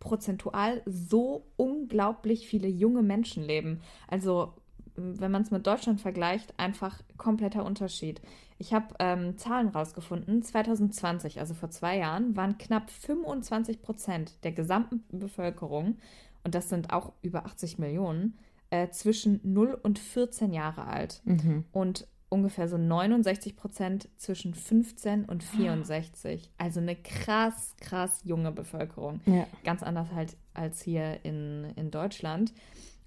prozentual 0.00 0.82
so 0.86 1.46
unglaublich 1.56 2.46
viele 2.46 2.68
junge 2.68 3.02
Menschen 3.02 3.42
leben. 3.42 3.80
Also 4.08 4.54
wenn 4.96 5.30
man 5.30 5.42
es 5.42 5.50
mit 5.50 5.66
Deutschland 5.66 6.00
vergleicht, 6.00 6.54
einfach 6.58 7.00
kompletter 7.16 7.64
Unterschied. 7.64 8.20
Ich 8.58 8.72
habe 8.72 8.94
ähm, 8.98 9.36
Zahlen 9.36 9.68
rausgefunden. 9.68 10.42
2020, 10.42 11.40
also 11.40 11.54
vor 11.54 11.70
zwei 11.70 11.98
Jahren, 11.98 12.36
waren 12.36 12.58
knapp 12.58 12.90
25 12.90 13.82
Prozent 13.82 14.32
der 14.44 14.52
gesamten 14.52 15.02
Bevölkerung, 15.18 15.98
und 16.44 16.54
das 16.54 16.68
sind 16.68 16.92
auch 16.92 17.12
über 17.22 17.44
80 17.44 17.78
Millionen, 17.78 18.38
äh, 18.70 18.88
zwischen 18.90 19.40
0 19.42 19.78
und 19.82 19.98
14 19.98 20.52
Jahre 20.52 20.86
alt. 20.86 21.20
Mhm. 21.24 21.64
Und 21.72 22.06
ungefähr 22.28 22.68
so 22.68 22.76
69 22.76 23.56
Prozent 23.56 24.08
zwischen 24.16 24.54
15 24.54 25.24
und 25.24 25.42
64. 25.42 26.50
Also 26.58 26.80
eine 26.80 26.96
krass, 26.96 27.74
krass 27.80 28.20
junge 28.24 28.52
Bevölkerung. 28.52 29.20
Ja. 29.26 29.46
Ganz 29.64 29.82
anders 29.82 30.08
halt 30.12 30.36
als 30.54 30.82
hier 30.82 31.24
in, 31.24 31.72
in 31.76 31.90
Deutschland. 31.90 32.52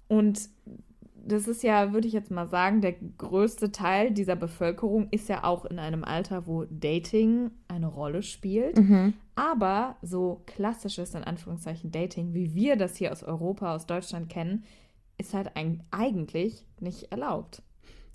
Und 0.08 0.48
das 1.24 1.48
ist 1.48 1.62
ja, 1.62 1.92
würde 1.92 2.08
ich 2.08 2.12
jetzt 2.12 2.30
mal 2.30 2.46
sagen, 2.48 2.80
der 2.80 2.92
größte 2.92 3.72
Teil 3.72 4.10
dieser 4.10 4.36
Bevölkerung 4.36 5.08
ist 5.10 5.28
ja 5.28 5.44
auch 5.44 5.64
in 5.64 5.78
einem 5.78 6.04
Alter, 6.04 6.46
wo 6.46 6.64
Dating 6.70 7.50
eine 7.68 7.86
Rolle 7.86 8.22
spielt. 8.22 8.78
Mhm. 8.78 9.14
Aber 9.34 9.96
so 10.02 10.42
klassisches, 10.46 11.14
in 11.14 11.24
Anführungszeichen, 11.24 11.90
Dating, 11.90 12.34
wie 12.34 12.54
wir 12.54 12.76
das 12.76 12.96
hier 12.96 13.12
aus 13.12 13.22
Europa, 13.22 13.74
aus 13.74 13.86
Deutschland 13.86 14.28
kennen, 14.28 14.64
ist 15.18 15.34
halt 15.34 15.50
eigentlich 15.90 16.64
nicht 16.80 17.12
erlaubt. 17.12 17.62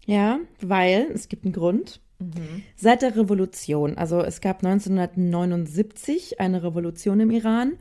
Ja, 0.06 0.40
weil 0.62 1.08
es 1.14 1.30
gibt 1.30 1.46
einen 1.46 1.54
Grund. 1.54 2.02
Mhm. 2.20 2.64
Seit 2.76 3.02
der 3.02 3.16
Revolution, 3.16 3.98
also 3.98 4.22
es 4.22 4.40
gab 4.40 4.64
1979 4.64 6.40
eine 6.40 6.64
Revolution 6.64 7.20
im 7.20 7.32
Iran 7.32 7.74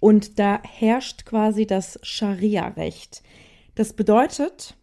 und 0.00 0.38
da 0.38 0.60
herrscht 0.62 1.26
quasi 1.26 1.66
das 1.66 1.98
Scharia-Recht. 2.02 3.22
Das 3.74 3.92
bedeutet, 3.92 4.76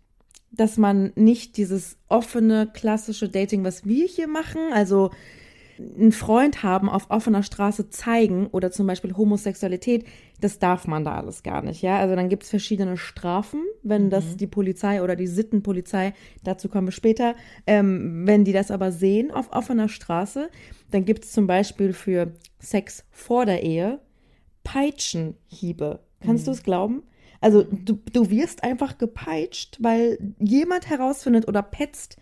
dass 0.51 0.77
man 0.77 1.11
nicht 1.15 1.57
dieses 1.57 1.97
offene, 2.07 2.69
klassische 2.73 3.29
Dating, 3.29 3.63
was 3.63 3.85
wir 3.85 4.07
hier 4.07 4.27
machen, 4.27 4.61
also 4.73 5.11
einen 5.79 6.11
Freund 6.11 6.61
haben, 6.61 6.89
auf 6.89 7.09
offener 7.09 7.41
Straße 7.43 7.89
zeigen 7.89 8.47
oder 8.47 8.69
zum 8.69 8.85
Beispiel 8.85 9.15
Homosexualität, 9.15 10.05
das 10.41 10.59
darf 10.59 10.87
man 10.87 11.05
da 11.05 11.15
alles 11.15 11.41
gar 11.41 11.61
nicht, 11.61 11.81
ja. 11.81 11.99
Also 11.99 12.15
dann 12.15 12.27
gibt 12.27 12.43
es 12.43 12.49
verschiedene 12.49 12.97
Strafen, 12.97 13.61
wenn 13.81 14.05
mhm. 14.05 14.09
das 14.09 14.35
die 14.35 14.47
Polizei 14.47 15.01
oder 15.01 15.15
die 15.15 15.27
Sittenpolizei, 15.27 16.13
dazu 16.43 16.67
kommen 16.67 16.87
wir 16.87 16.91
später, 16.91 17.35
ähm, 17.65 18.27
wenn 18.27 18.43
die 18.43 18.51
das 18.51 18.71
aber 18.71 18.91
sehen 18.91 19.31
auf 19.31 19.53
offener 19.53 19.87
Straße, 19.87 20.49
dann 20.91 21.05
gibt 21.05 21.23
es 21.23 21.31
zum 21.31 21.47
Beispiel 21.47 21.93
für 21.93 22.33
Sex 22.59 23.05
vor 23.11 23.45
der 23.45 23.63
Ehe 23.63 23.99
Peitschenhiebe. 24.63 25.99
Kannst 26.19 26.43
mhm. 26.43 26.45
du 26.45 26.51
es 26.51 26.63
glauben? 26.63 27.03
Also 27.41 27.63
du, 27.63 27.99
du 28.11 28.29
wirst 28.29 28.63
einfach 28.63 28.97
gepeitscht, 28.97 29.77
weil 29.79 30.19
jemand 30.39 30.89
herausfindet 30.89 31.47
oder 31.47 31.61
petzt, 31.61 32.17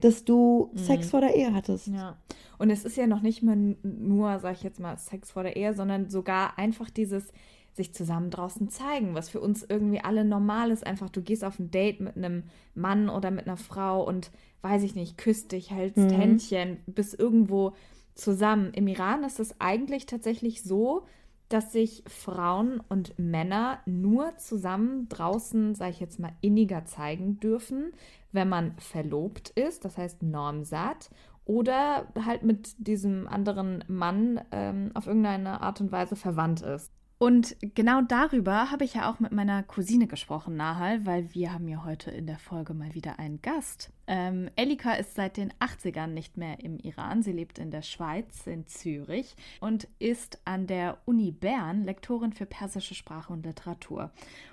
dass 0.00 0.24
du 0.24 0.70
mhm. 0.72 0.78
Sex 0.78 1.10
vor 1.10 1.20
der 1.20 1.34
Ehe 1.34 1.54
hattest. 1.54 1.88
Ja. 1.88 2.16
Und 2.58 2.70
es 2.70 2.84
ist 2.84 2.96
ja 2.96 3.06
noch 3.06 3.22
nicht 3.22 3.42
mal 3.42 3.56
nur, 3.82 4.38
sag 4.38 4.54
ich 4.54 4.62
jetzt 4.62 4.80
mal, 4.80 4.96
Sex 4.96 5.30
vor 5.30 5.42
der 5.42 5.56
Ehe, 5.56 5.74
sondern 5.74 6.10
sogar 6.10 6.58
einfach 6.58 6.90
dieses 6.90 7.32
sich 7.74 7.94
zusammen 7.94 8.30
draußen 8.30 8.68
zeigen, 8.68 9.14
was 9.14 9.30
für 9.30 9.40
uns 9.40 9.64
irgendwie 9.66 10.00
alle 10.00 10.24
normal 10.24 10.70
ist. 10.70 10.86
Einfach, 10.86 11.08
du 11.08 11.22
gehst 11.22 11.42
auf 11.44 11.58
ein 11.58 11.70
Date 11.70 12.00
mit 12.00 12.16
einem 12.16 12.44
Mann 12.74 13.08
oder 13.08 13.30
mit 13.30 13.46
einer 13.46 13.56
Frau 13.56 14.06
und 14.06 14.30
weiß 14.60 14.82
ich 14.82 14.94
nicht, 14.94 15.16
küsst 15.16 15.52
dich, 15.52 15.70
hältst 15.70 15.96
mhm. 15.96 16.10
Händchen, 16.10 16.76
bist 16.86 17.18
irgendwo 17.18 17.72
zusammen. 18.14 18.72
Im 18.74 18.88
Iran 18.88 19.24
ist 19.24 19.40
es 19.40 19.58
eigentlich 19.58 20.06
tatsächlich 20.06 20.62
so, 20.62 21.06
dass 21.52 21.72
sich 21.72 22.02
Frauen 22.06 22.80
und 22.88 23.18
Männer 23.18 23.80
nur 23.84 24.36
zusammen 24.38 25.08
draußen, 25.08 25.74
sage 25.74 25.90
ich 25.90 26.00
jetzt 26.00 26.18
mal, 26.18 26.32
inniger 26.40 26.84
zeigen 26.84 27.40
dürfen, 27.40 27.92
wenn 28.32 28.48
man 28.48 28.74
verlobt 28.78 29.50
ist, 29.50 29.84
das 29.84 29.98
heißt 29.98 30.22
normsatt, 30.22 31.10
oder 31.44 32.06
halt 32.24 32.42
mit 32.44 32.74
diesem 32.78 33.26
anderen 33.28 33.84
Mann 33.88 34.40
ähm, 34.52 34.92
auf 34.94 35.06
irgendeine 35.06 35.60
Art 35.60 35.80
und 35.80 35.92
Weise 35.92 36.16
verwandt 36.16 36.62
ist. 36.62 36.92
Und 37.18 37.56
genau 37.60 38.00
darüber 38.02 38.72
habe 38.72 38.84
ich 38.84 38.94
ja 38.94 39.08
auch 39.08 39.20
mit 39.20 39.30
meiner 39.30 39.62
Cousine 39.62 40.08
gesprochen, 40.08 40.56
Nahal, 40.56 41.06
weil 41.06 41.32
wir 41.34 41.52
haben 41.52 41.68
ja 41.68 41.84
heute 41.84 42.10
in 42.10 42.26
der 42.26 42.38
Folge 42.38 42.74
mal 42.74 42.94
wieder 42.94 43.20
einen 43.20 43.40
Gast. 43.42 43.92
Ähm, 44.14 44.50
Elika 44.56 44.92
ist 44.92 45.14
seit 45.14 45.38
den 45.38 45.54
80ern 45.54 46.08
nicht 46.08 46.36
mehr 46.36 46.60
im 46.62 46.76
Iran. 46.76 47.22
Sie 47.22 47.32
lebt 47.32 47.58
in 47.58 47.70
der 47.70 47.80
Schweiz, 47.80 48.46
in 48.46 48.66
Zürich 48.66 49.34
und 49.58 49.88
ist 50.00 50.38
an 50.44 50.66
der 50.66 50.98
Uni 51.06 51.30
Bern 51.30 51.82
Lektorin 51.84 52.34
für 52.34 52.44
persische 52.44 52.94
Sprache 52.94 53.32
und 53.32 53.46
Literatur. 53.46 54.10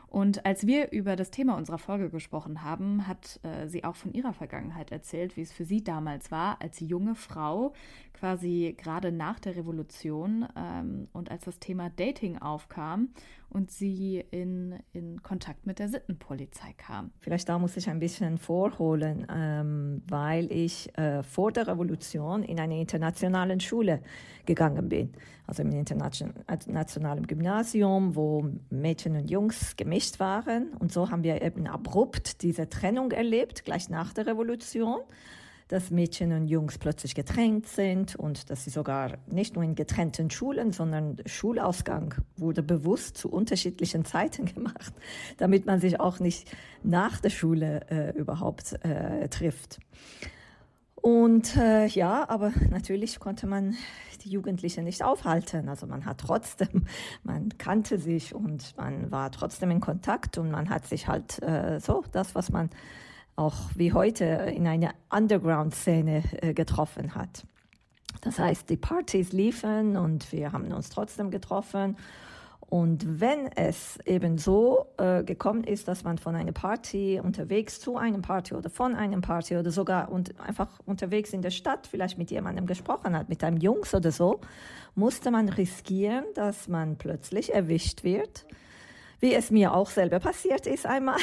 Und 0.09 0.45
als 0.45 0.65
wir 0.65 0.91
über 0.91 1.15
das 1.15 1.29
Thema 1.29 1.55
unserer 1.55 1.77
Folge 1.77 2.09
gesprochen 2.09 2.63
haben, 2.63 3.05
hat 3.07 3.39
äh, 3.43 3.67
sie 3.67 3.83
auch 3.83 3.95
von 3.95 4.11
ihrer 4.11 4.33
Vergangenheit 4.33 4.91
erzählt, 4.91 5.37
wie 5.37 5.41
es 5.41 5.51
für 5.51 5.65
sie 5.65 5.83
damals 5.83 6.31
war, 6.31 6.61
als 6.61 6.79
junge 6.79 7.13
Frau, 7.13 7.73
quasi 8.13 8.75
gerade 8.77 9.11
nach 9.11 9.39
der 9.39 9.55
Revolution 9.55 10.47
ähm, 10.55 11.07
und 11.13 11.29
als 11.29 11.43
das 11.43 11.59
Thema 11.59 11.89
Dating 11.91 12.39
aufkam 12.39 13.09
und 13.49 13.71
sie 13.71 14.23
in, 14.31 14.79
in 14.93 15.21
Kontakt 15.21 15.67
mit 15.67 15.79
der 15.79 15.89
Sittenpolizei 15.89 16.73
kam. 16.77 17.11
Vielleicht 17.19 17.47
da 17.47 17.59
muss 17.59 17.77
ich 17.77 17.87
ein 17.89 17.99
bisschen 17.99 18.37
vorholen, 18.37 19.27
ähm, 19.49 20.01
weil 20.07 20.51
ich 20.51 20.95
äh, 20.97 21.23
vor 21.23 21.51
der 21.51 21.67
Revolution 21.67 22.43
in 22.43 22.59
eine 22.59 22.79
internationale 22.79 23.59
Schule 23.59 24.01
gegangen 24.45 24.89
bin, 24.89 25.11
also 25.47 25.63
im 25.63 25.71
internationalen 25.71 27.27
Gymnasium, 27.27 28.15
wo 28.15 28.45
Mädchen 28.69 29.15
und 29.15 29.29
Jungs 29.29 29.75
gemischt 29.75 30.19
waren. 30.19 30.73
Und 30.79 30.91
so 30.91 31.09
haben 31.09 31.23
wir 31.23 31.41
eben 31.41 31.67
abrupt 31.67 32.41
diese 32.41 32.69
Trennung 32.69 33.11
erlebt, 33.11 33.65
gleich 33.65 33.89
nach 33.89 34.13
der 34.13 34.27
Revolution 34.27 34.99
dass 35.69 35.91
Mädchen 35.91 36.33
und 36.33 36.47
Jungs 36.47 36.77
plötzlich 36.77 37.15
getrennt 37.15 37.67
sind 37.67 38.15
und 38.15 38.49
dass 38.49 38.65
sie 38.65 38.71
sogar 38.71 39.17
nicht 39.27 39.55
nur 39.55 39.63
in 39.63 39.75
getrennten 39.75 40.29
Schulen, 40.31 40.73
sondern 40.73 41.17
Schulausgang 41.25 42.15
wurde 42.37 42.63
bewusst 42.63 43.17
zu 43.17 43.31
unterschiedlichen 43.31 44.03
Zeiten 44.03 44.45
gemacht, 44.53 44.93
damit 45.37 45.65
man 45.65 45.79
sich 45.79 45.99
auch 45.99 46.19
nicht 46.19 46.51
nach 46.83 47.21
der 47.21 47.29
Schule 47.29 47.85
äh, 47.89 48.17
überhaupt 48.17 48.83
äh, 48.83 49.29
trifft. 49.29 49.79
Und 50.95 51.55
äh, 51.55 51.85
ja, 51.85 52.27
aber 52.27 52.51
natürlich 52.69 53.19
konnte 53.19 53.47
man 53.47 53.75
die 54.23 54.29
Jugendlichen 54.29 54.83
nicht 54.83 55.03
aufhalten. 55.03 55.69
Also 55.69 55.87
man 55.87 56.05
hat 56.05 56.17
trotzdem, 56.19 56.87
man 57.23 57.57
kannte 57.57 57.99
sich 57.99 58.33
und 58.33 58.75
man 58.75 59.11
war 59.11 59.31
trotzdem 59.31 59.71
in 59.71 59.79
Kontakt 59.79 60.37
und 60.39 60.51
man 60.51 60.69
hat 60.69 60.87
sich 60.87 61.07
halt 61.07 61.41
äh, 61.43 61.79
so 61.79 62.03
das, 62.11 62.35
was 62.35 62.51
man 62.51 62.69
auch 63.39 63.55
wie 63.75 63.93
heute 63.93 64.25
in 64.25 64.67
einer 64.67 64.93
Underground-Szene 65.09 66.23
äh, 66.41 66.53
getroffen 66.53 67.15
hat. 67.15 67.45
Das 68.21 68.37
heißt, 68.37 68.69
die 68.69 68.77
Partys 68.77 69.31
liefen 69.31 69.95
und 69.95 70.31
wir 70.33 70.51
haben 70.51 70.71
uns 70.73 70.89
trotzdem 70.89 71.31
getroffen. 71.31 71.95
Und 72.59 73.19
wenn 73.19 73.47
es 73.55 73.97
eben 74.05 74.37
so 74.37 74.87
äh, 74.97 75.23
gekommen 75.23 75.63
ist, 75.63 75.87
dass 75.87 76.03
man 76.03 76.19
von 76.19 76.35
einer 76.35 76.51
Party 76.51 77.19
unterwegs 77.23 77.79
zu 77.79 77.97
einem 77.97 78.21
Party 78.21 78.53
oder 78.53 78.69
von 78.69 78.93
einem 78.93 79.21
Party 79.21 79.55
oder 79.55 79.71
sogar 79.71 80.11
und 80.11 80.39
einfach 80.39 80.79
unterwegs 80.85 81.31
in 81.33 81.41
der 81.41 81.49
Stadt 81.49 81.87
vielleicht 81.87 82.17
mit 82.19 82.29
jemandem 82.29 82.67
gesprochen 82.67 83.17
hat, 83.17 83.29
mit 83.29 83.43
einem 83.43 83.57
Jungs 83.57 83.95
oder 83.95 84.11
so, 84.11 84.41
musste 84.93 85.31
man 85.31 85.49
riskieren, 85.49 86.25
dass 86.35 86.67
man 86.67 86.97
plötzlich 86.97 87.53
erwischt 87.53 88.03
wird 88.03 88.45
wie 89.19 89.33
es 89.33 89.51
mir 89.51 89.73
auch 89.73 89.89
selber 89.89 90.19
passiert 90.19 90.67
ist 90.67 90.85
einmal, 90.85 91.19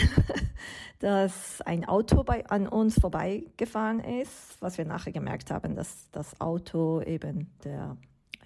dass 0.98 1.60
ein 1.62 1.84
Auto 1.84 2.22
bei, 2.24 2.46
an 2.46 2.68
uns 2.68 3.00
vorbeigefahren 3.00 4.00
ist, 4.00 4.56
was 4.60 4.78
wir 4.78 4.84
nachher 4.84 5.12
gemerkt 5.12 5.50
haben, 5.50 5.74
dass 5.74 6.10
das 6.12 6.40
Auto 6.40 7.00
eben 7.02 7.50
der, 7.64 7.96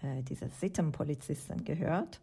äh, 0.02 0.22
dieser 0.22 0.48
Sittenpolizisten 0.48 1.64
gehört. 1.64 2.20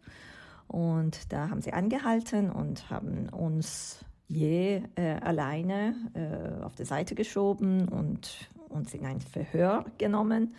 Und 0.66 1.32
da 1.32 1.48
haben 1.48 1.62
sie 1.62 1.72
angehalten 1.72 2.50
und 2.50 2.90
haben 2.90 3.28
uns 3.30 4.04
je 4.26 4.82
äh, 4.96 5.14
alleine 5.20 5.94
äh, 6.14 6.62
auf 6.62 6.74
die 6.74 6.84
Seite 6.84 7.14
geschoben 7.14 7.88
und 7.88 8.50
uns 8.68 8.92
in 8.92 9.06
ein 9.06 9.20
Verhör 9.20 9.86
genommen. 9.96 10.54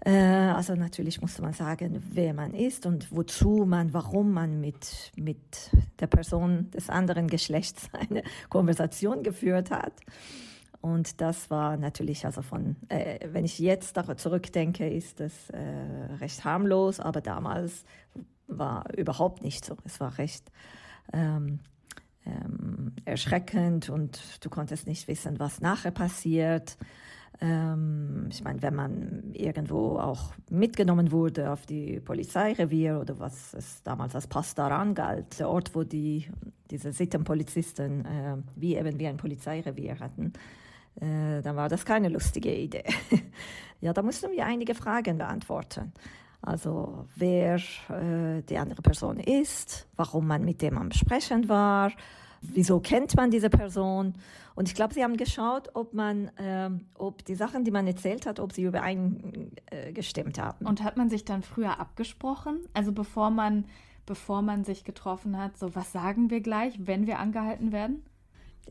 Äh, 0.00 0.12
also 0.12 0.74
natürlich 0.74 1.20
musste 1.20 1.42
man 1.42 1.52
sagen, 1.52 2.02
wer 2.10 2.34
man 2.34 2.52
ist 2.52 2.86
und 2.86 3.10
wozu 3.12 3.64
man, 3.66 3.92
warum 3.92 4.32
man 4.32 4.60
mit, 4.60 5.12
mit 5.16 5.70
der 6.00 6.06
Person 6.06 6.70
des 6.70 6.90
anderen 6.90 7.28
Geschlechts 7.28 7.88
eine 7.92 8.22
Konversation 8.48 9.22
geführt 9.22 9.70
hat. 9.70 9.94
Und 10.80 11.20
das 11.20 11.50
war 11.50 11.76
natürlich, 11.76 12.26
also 12.26 12.42
von, 12.42 12.76
äh, 12.88 13.18
wenn 13.32 13.44
ich 13.44 13.58
jetzt 13.58 13.98
zurückdenke, 14.18 14.88
ist 14.88 15.20
das 15.20 15.50
äh, 15.50 15.58
recht 16.20 16.44
harmlos, 16.44 17.00
aber 17.00 17.20
damals 17.20 17.84
war 18.46 18.84
überhaupt 18.96 19.42
nicht 19.42 19.64
so. 19.64 19.76
Es 19.84 19.98
war 19.98 20.16
recht 20.18 20.52
ähm, 21.12 21.58
ähm, 22.24 22.92
erschreckend 23.04 23.88
und 23.88 24.20
du 24.44 24.50
konntest 24.50 24.86
nicht 24.86 25.08
wissen, 25.08 25.38
was 25.38 25.60
nachher 25.60 25.90
passiert. 25.90 26.76
Ähm, 27.40 28.28
ich 28.30 28.42
meine, 28.42 28.62
wenn 28.62 28.74
man 28.74 29.32
irgendwo 29.34 29.98
auch 29.98 30.32
mitgenommen 30.50 31.12
wurde 31.12 31.50
auf 31.52 31.66
die 31.66 32.00
Polizeirevier 32.00 32.98
oder 33.00 33.18
was 33.18 33.52
es 33.54 33.82
damals 33.82 34.14
als 34.14 34.26
Pastaran 34.26 34.94
galt, 34.94 35.38
der 35.38 35.50
Ort, 35.50 35.74
wo 35.74 35.84
die, 35.84 36.28
diese 36.70 36.92
Sittenpolizisten 36.92 38.04
äh, 38.04 38.36
wie 38.54 38.76
eben 38.76 38.98
wie 38.98 39.06
ein 39.06 39.18
Polizeirevier 39.18 39.98
hatten, 40.00 40.32
äh, 41.00 41.42
dann 41.42 41.56
war 41.56 41.68
das 41.68 41.84
keine 41.84 42.08
lustige 42.08 42.54
Idee. 42.54 42.84
ja, 43.80 43.92
da 43.92 44.02
mussten 44.02 44.32
wir 44.32 44.46
einige 44.46 44.74
Fragen 44.74 45.18
beantworten. 45.18 45.92
Also 46.40 47.06
wer 47.16 47.56
äh, 47.56 48.42
die 48.48 48.56
andere 48.56 48.80
Person 48.80 49.18
ist, 49.18 49.88
warum 49.96 50.26
man 50.26 50.44
mit 50.44 50.62
dem 50.62 50.78
am 50.78 50.92
Sprechen 50.92 51.48
war, 51.48 51.92
wieso 52.40 52.80
kennt 52.80 53.16
man 53.16 53.30
diese 53.30 53.50
Person? 53.50 54.14
Und 54.54 54.68
ich 54.68 54.74
glaube, 54.74 54.94
sie 54.94 55.04
haben 55.04 55.16
geschaut, 55.16 55.70
ob 55.74 55.92
man, 55.94 56.28
äh, 56.36 56.70
ob 56.94 57.24
die 57.24 57.34
Sachen, 57.34 57.64
die 57.64 57.70
man 57.70 57.86
erzählt 57.86 58.26
hat, 58.26 58.40
ob 58.40 58.52
sie 58.52 58.62
übereingestimmt 58.62 60.38
äh, 60.38 60.40
haben. 60.40 60.66
Und 60.66 60.82
hat 60.82 60.96
man 60.96 61.10
sich 61.10 61.24
dann 61.24 61.42
früher 61.42 61.78
abgesprochen? 61.78 62.60
Also 62.72 62.92
bevor 62.92 63.30
man, 63.30 63.66
bevor 64.06 64.42
man 64.42 64.64
sich 64.64 64.84
getroffen 64.84 65.36
hat, 65.38 65.58
so 65.58 65.74
was 65.74 65.92
sagen 65.92 66.30
wir 66.30 66.40
gleich, 66.40 66.74
wenn 66.78 67.06
wir 67.06 67.18
angehalten 67.18 67.72
werden? 67.72 68.02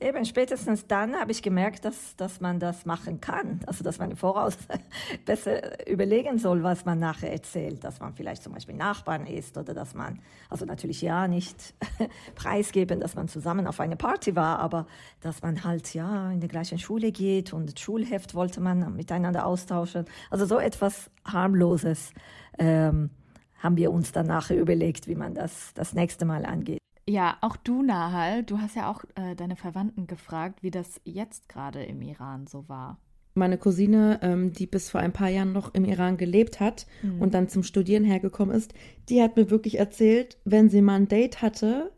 Eben, 0.01 0.25
spätestens 0.25 0.87
dann 0.87 1.15
habe 1.15 1.31
ich 1.31 1.41
gemerkt, 1.41 1.85
dass, 1.85 2.17
dass 2.17 2.41
man 2.41 2.59
das 2.59 2.85
machen 2.85 3.21
kann. 3.21 3.61
Also, 3.65 3.81
dass 3.81 3.97
man 3.97 4.11
im 4.11 4.17
Voraus 4.17 4.57
besser 5.25 5.87
überlegen 5.89 6.37
soll, 6.37 6.63
was 6.63 6.83
man 6.83 6.99
nachher 6.99 7.31
erzählt. 7.31 7.81
Dass 7.85 8.01
man 8.01 8.13
vielleicht 8.13 8.43
zum 8.43 8.51
Beispiel 8.51 8.75
Nachbarn 8.75 9.25
ist 9.25 9.57
oder 9.57 9.73
dass 9.73 9.93
man, 9.93 10.19
also 10.49 10.65
natürlich 10.65 11.01
ja 11.01 11.29
nicht 11.29 11.73
preisgeben, 12.35 12.99
dass 12.99 13.15
man 13.15 13.29
zusammen 13.29 13.67
auf 13.67 13.79
eine 13.79 13.95
Party 13.95 14.35
war, 14.35 14.59
aber 14.59 14.85
dass 15.21 15.41
man 15.41 15.63
halt 15.63 15.93
ja 15.93 16.29
in 16.29 16.41
die 16.41 16.49
gleiche 16.49 16.77
Schule 16.77 17.13
geht 17.13 17.53
und 17.53 17.71
das 17.73 17.79
Schulheft 17.79 18.35
wollte 18.35 18.59
man 18.59 18.97
miteinander 18.97 19.45
austauschen. 19.45 20.05
Also 20.29 20.45
so 20.45 20.59
etwas 20.59 21.09
harmloses 21.23 22.11
ähm, 22.59 23.11
haben 23.59 23.77
wir 23.77 23.91
uns 23.91 24.11
dann 24.11 24.27
nachher 24.27 24.59
überlegt, 24.59 25.07
wie 25.07 25.15
man 25.15 25.33
das 25.33 25.73
das 25.73 25.93
nächste 25.93 26.25
Mal 26.25 26.45
angeht. 26.45 26.84
Ja, 27.07 27.37
auch 27.41 27.55
du, 27.55 27.83
Nahal, 27.83 28.43
du 28.43 28.59
hast 28.59 28.75
ja 28.75 28.89
auch 28.89 29.03
äh, 29.15 29.35
deine 29.35 29.55
Verwandten 29.55 30.07
gefragt, 30.07 30.63
wie 30.63 30.71
das 30.71 30.99
jetzt 31.03 31.47
gerade 31.49 31.83
im 31.83 32.01
Iran 32.01 32.47
so 32.47 32.67
war. 32.67 32.97
Meine 33.35 33.57
Cousine, 33.57 34.19
ähm, 34.23 34.53
die 34.53 34.65
bis 34.65 34.89
vor 34.89 35.01
ein 35.01 35.13
paar 35.13 35.29
Jahren 35.29 35.51
noch 35.51 35.73
im 35.73 35.85
Iran 35.85 36.17
gelebt 36.17 36.59
hat 36.59 36.87
mhm. 37.03 37.21
und 37.21 37.33
dann 37.33 37.49
zum 37.49 37.63
Studieren 37.63 38.05
hergekommen 38.05 38.55
ist, 38.55 38.73
die 39.09 39.21
hat 39.21 39.35
mir 39.35 39.51
wirklich 39.51 39.77
erzählt, 39.77 40.37
wenn 40.45 40.69
sie 40.69 40.81
mal 40.81 40.95
ein 40.95 41.07
Date 41.07 41.41
hatte, 41.41 41.91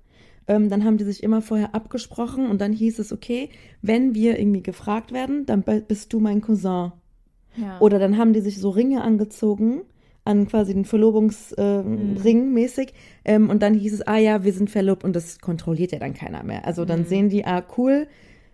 ähm, 0.47 0.69
dann 0.69 0.83
haben 0.83 0.97
die 0.97 1.03
sich 1.05 1.23
immer 1.23 1.41
vorher 1.41 1.75
abgesprochen 1.75 2.49
und 2.49 2.59
dann 2.59 2.73
hieß 2.73 2.99
es, 2.99 3.13
okay, 3.13 3.49
wenn 3.81 4.13
wir 4.13 4.39
irgendwie 4.39 4.63
gefragt 4.63 5.13
werden, 5.13 5.45
dann 5.45 5.63
bist 5.63 6.11
du 6.11 6.19
mein 6.19 6.41
Cousin. 6.41 6.91
Ja. 7.55 7.79
Oder 7.79 7.99
dann 7.99 8.17
haben 8.17 8.33
die 8.33 8.41
sich 8.41 8.59
so 8.59 8.69
Ringe 8.69 9.01
angezogen 9.01 9.83
an 10.27 10.47
quasi 10.47 10.73
den 10.73 10.85
Verlobungsring 10.85 11.57
äh, 11.57 12.45
mhm. 12.45 12.53
mäßig. 12.53 12.93
Ähm, 13.25 13.49
und 13.49 13.63
dann 13.63 13.73
hieß 13.73 13.93
es, 13.93 14.01
ah 14.07 14.17
ja, 14.17 14.43
wir 14.43 14.53
sind 14.53 14.69
verlobt 14.69 15.03
und 15.03 15.15
das 15.15 15.39
kontrolliert 15.39 15.91
ja 15.91 15.99
dann 15.99 16.13
keiner 16.13 16.43
mehr. 16.43 16.65
Also 16.65 16.85
dann 16.85 17.01
mhm. 17.01 17.05
sehen 17.05 17.29
die, 17.29 17.45
ah 17.45 17.63
cool, 17.77 18.07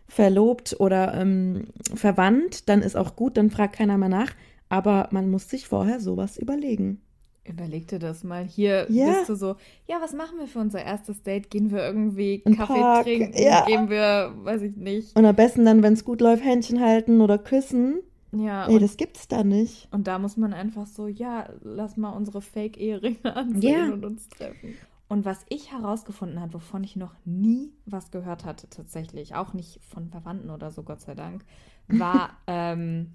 verlobt 0.07 0.75
oder 0.79 1.13
ähm, 1.15 1.65
verwandt, 1.95 2.69
dann 2.69 2.81
ist 2.81 2.95
auch 2.95 3.15
gut, 3.15 3.37
dann 3.37 3.49
fragt 3.49 3.75
keiner 3.75 3.97
mehr 3.97 4.09
nach. 4.09 4.31
Aber 4.69 5.09
man 5.11 5.29
muss 5.29 5.49
sich 5.49 5.67
vorher 5.67 5.99
sowas 5.99 6.37
überlegen. 6.37 7.01
Überleg 7.45 7.87
dir 7.87 7.99
das 7.99 8.23
mal. 8.23 8.45
Hier 8.45 8.85
ja. 8.89 9.07
bist 9.07 9.29
du 9.29 9.35
so, 9.35 9.55
ja, 9.85 9.97
was 10.01 10.13
machen 10.13 10.39
wir 10.39 10.47
für 10.47 10.59
unser 10.59 10.81
erstes 10.81 11.23
Date? 11.23 11.49
Gehen 11.49 11.71
wir 11.71 11.79
irgendwie 11.79 12.41
Ein 12.45 12.55
Kaffee 12.55 12.79
Park, 12.79 13.03
trinken? 13.03 13.33
Ja. 13.35 13.65
Gehen 13.65 13.89
wir, 13.89 14.33
weiß 14.43 14.61
ich 14.61 14.77
nicht. 14.77 15.17
Und 15.17 15.25
am 15.25 15.35
besten 15.35 15.65
dann, 15.65 15.83
wenn 15.83 15.93
es 15.93 16.05
gut 16.05 16.21
läuft, 16.21 16.43
Händchen 16.43 16.79
halten 16.79 17.19
oder 17.19 17.37
küssen. 17.37 17.99
Ja. 18.33 18.67
Ey, 18.67 18.79
das 18.79 18.97
gibt's 18.97 19.27
da 19.27 19.43
nicht. 19.43 19.87
Und 19.91 20.07
da 20.07 20.19
muss 20.19 20.37
man 20.37 20.53
einfach 20.53 20.87
so, 20.87 21.07
ja, 21.07 21.49
lass 21.61 21.97
mal 21.97 22.09
unsere 22.09 22.41
Fake-Eheringe 22.41 23.23
ansehen 23.35 23.87
ja. 23.87 23.93
und 23.93 24.05
uns 24.05 24.27
treffen. 24.29 24.75
Und 25.07 25.25
was 25.25 25.45
ich 25.49 25.71
herausgefunden 25.71 26.39
habe, 26.39 26.55
wovon 26.55 26.83
ich 26.83 26.95
noch 26.95 27.13
nie 27.25 27.71
was 27.85 28.09
gehört 28.09 28.45
hatte, 28.45 28.67
tatsächlich, 28.69 29.35
auch 29.35 29.53
nicht 29.53 29.79
von 29.83 30.09
Verwandten 30.09 30.49
oder 30.49 30.71
so, 30.71 30.83
Gott 30.83 31.01
sei 31.01 31.13
Dank, 31.13 31.45
war 31.87 32.31
ähm, 32.47 33.13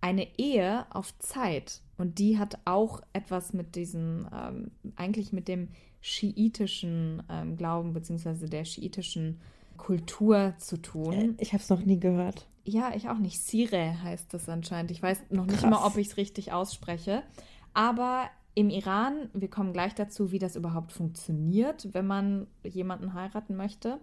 eine 0.00 0.26
Ehe 0.38 0.86
auf 0.90 1.18
Zeit. 1.18 1.82
Und 1.98 2.18
die 2.18 2.38
hat 2.38 2.58
auch 2.64 3.02
etwas 3.12 3.52
mit 3.52 3.74
diesem, 3.74 4.26
ähm, 4.34 4.70
eigentlich 4.96 5.32
mit 5.32 5.48
dem 5.48 5.68
schiitischen 6.00 7.22
ähm, 7.30 7.56
Glauben, 7.56 7.92
beziehungsweise 7.92 8.48
der 8.48 8.64
schiitischen 8.64 9.40
Kultur 9.76 10.54
zu 10.58 10.80
tun. 10.80 11.34
Ich 11.38 11.52
habe 11.52 11.62
es 11.62 11.68
noch 11.70 11.84
nie 11.84 11.98
gehört. 12.00 12.46
Ja, 12.64 12.92
ich 12.94 13.08
auch 13.08 13.18
nicht. 13.18 13.40
Sire 13.40 14.02
heißt 14.02 14.32
das 14.32 14.48
anscheinend. 14.48 14.90
Ich 14.90 15.02
weiß 15.02 15.24
noch 15.30 15.46
nicht 15.46 15.60
Krass. 15.60 15.70
mal, 15.70 15.86
ob 15.86 15.96
ich 15.96 16.08
es 16.08 16.16
richtig 16.16 16.52
ausspreche. 16.52 17.22
Aber 17.74 18.30
im 18.54 18.70
Iran, 18.70 19.28
wir 19.34 19.48
kommen 19.50 19.72
gleich 19.72 19.94
dazu, 19.94 20.30
wie 20.32 20.38
das 20.38 20.56
überhaupt 20.56 20.92
funktioniert, 20.92 21.92
wenn 21.92 22.06
man 22.06 22.46
jemanden 22.62 23.12
heiraten 23.12 23.56
möchte. 23.56 23.98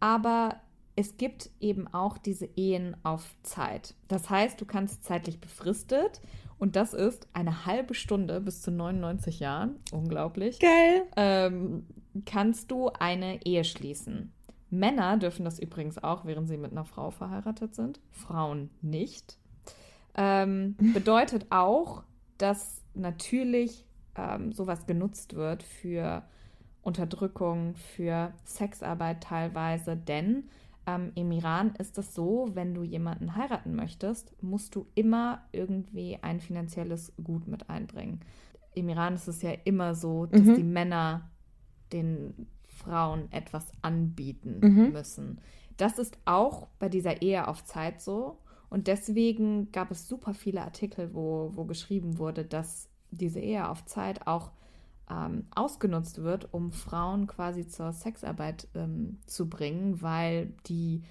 Aber 0.00 0.56
es 0.96 1.16
gibt 1.16 1.50
eben 1.60 1.86
auch 1.88 2.16
diese 2.18 2.46
Ehen 2.56 2.96
auf 3.02 3.34
Zeit. 3.42 3.94
Das 4.08 4.30
heißt, 4.30 4.60
du 4.60 4.64
kannst 4.64 5.04
zeitlich 5.04 5.40
befristet 5.40 6.20
und 6.58 6.76
das 6.76 6.92
ist 6.94 7.28
eine 7.32 7.66
halbe 7.66 7.94
Stunde 7.94 8.40
bis 8.40 8.62
zu 8.62 8.70
99 8.70 9.38
Jahren, 9.40 9.76
unglaublich, 9.92 10.58
Geil. 10.58 11.02
ähm, 11.16 11.86
kannst 12.26 12.70
du 12.72 12.88
eine 12.88 13.44
Ehe 13.46 13.62
schließen. 13.64 14.32
Männer 14.70 15.16
dürfen 15.16 15.44
das 15.44 15.58
übrigens 15.58 16.02
auch, 16.02 16.24
während 16.24 16.48
sie 16.48 16.56
mit 16.58 16.72
einer 16.72 16.84
Frau 16.84 17.10
verheiratet 17.10 17.74
sind. 17.74 18.00
Frauen 18.10 18.70
nicht. 18.82 19.38
Ähm, 20.14 20.76
bedeutet 20.92 21.46
auch, 21.50 22.02
dass 22.38 22.82
natürlich 22.94 23.84
ähm, 24.16 24.52
sowas 24.52 24.86
genutzt 24.86 25.34
wird 25.34 25.62
für 25.62 26.22
Unterdrückung, 26.82 27.74
für 27.74 28.32
Sexarbeit 28.44 29.22
teilweise, 29.22 29.96
denn 29.96 30.48
ähm, 30.86 31.12
im 31.14 31.30
Iran 31.32 31.74
ist 31.78 31.98
es 31.98 32.14
so, 32.14 32.48
wenn 32.54 32.74
du 32.74 32.82
jemanden 32.82 33.36
heiraten 33.36 33.74
möchtest, 33.74 34.32
musst 34.42 34.74
du 34.74 34.86
immer 34.94 35.42
irgendwie 35.52 36.18
ein 36.22 36.40
finanzielles 36.40 37.12
Gut 37.22 37.46
mit 37.46 37.68
einbringen. 37.68 38.20
Im 38.74 38.88
Iran 38.88 39.14
ist 39.14 39.28
es 39.28 39.42
ja 39.42 39.50
immer 39.64 39.94
so, 39.94 40.26
dass 40.26 40.40
Mhm. 40.40 40.54
die 40.54 40.62
Männer 40.62 41.30
den 41.92 42.46
Frauen 42.78 43.30
etwas 43.32 43.66
anbieten 43.82 44.60
Mhm. 44.62 44.92
müssen. 44.92 45.40
Das 45.76 45.98
ist 45.98 46.18
auch 46.24 46.66
bei 46.78 46.88
dieser 46.88 47.22
Ehe 47.22 47.46
auf 47.48 47.64
Zeit 47.64 48.00
so. 48.00 48.38
Und 48.70 48.86
deswegen 48.86 49.70
gab 49.72 49.90
es 49.90 50.08
super 50.08 50.34
viele 50.34 50.62
Artikel, 50.62 51.14
wo, 51.14 51.52
wo 51.54 51.64
geschrieben 51.64 52.18
wurde, 52.18 52.44
dass 52.44 52.88
diese 53.10 53.40
Ehe 53.40 53.68
auf 53.68 53.84
Zeit 53.86 54.26
auch 54.26 54.50
ähm, 55.10 55.46
ausgenutzt 55.54 56.22
wird, 56.22 56.52
um 56.52 56.70
Frauen 56.72 57.26
quasi 57.26 57.66
zur 57.66 57.92
Sexarbeit 57.92 58.68
ähm, 58.74 59.18
zu 59.26 59.48
bringen, 59.48 60.02
weil 60.02 60.52
die 60.66 61.02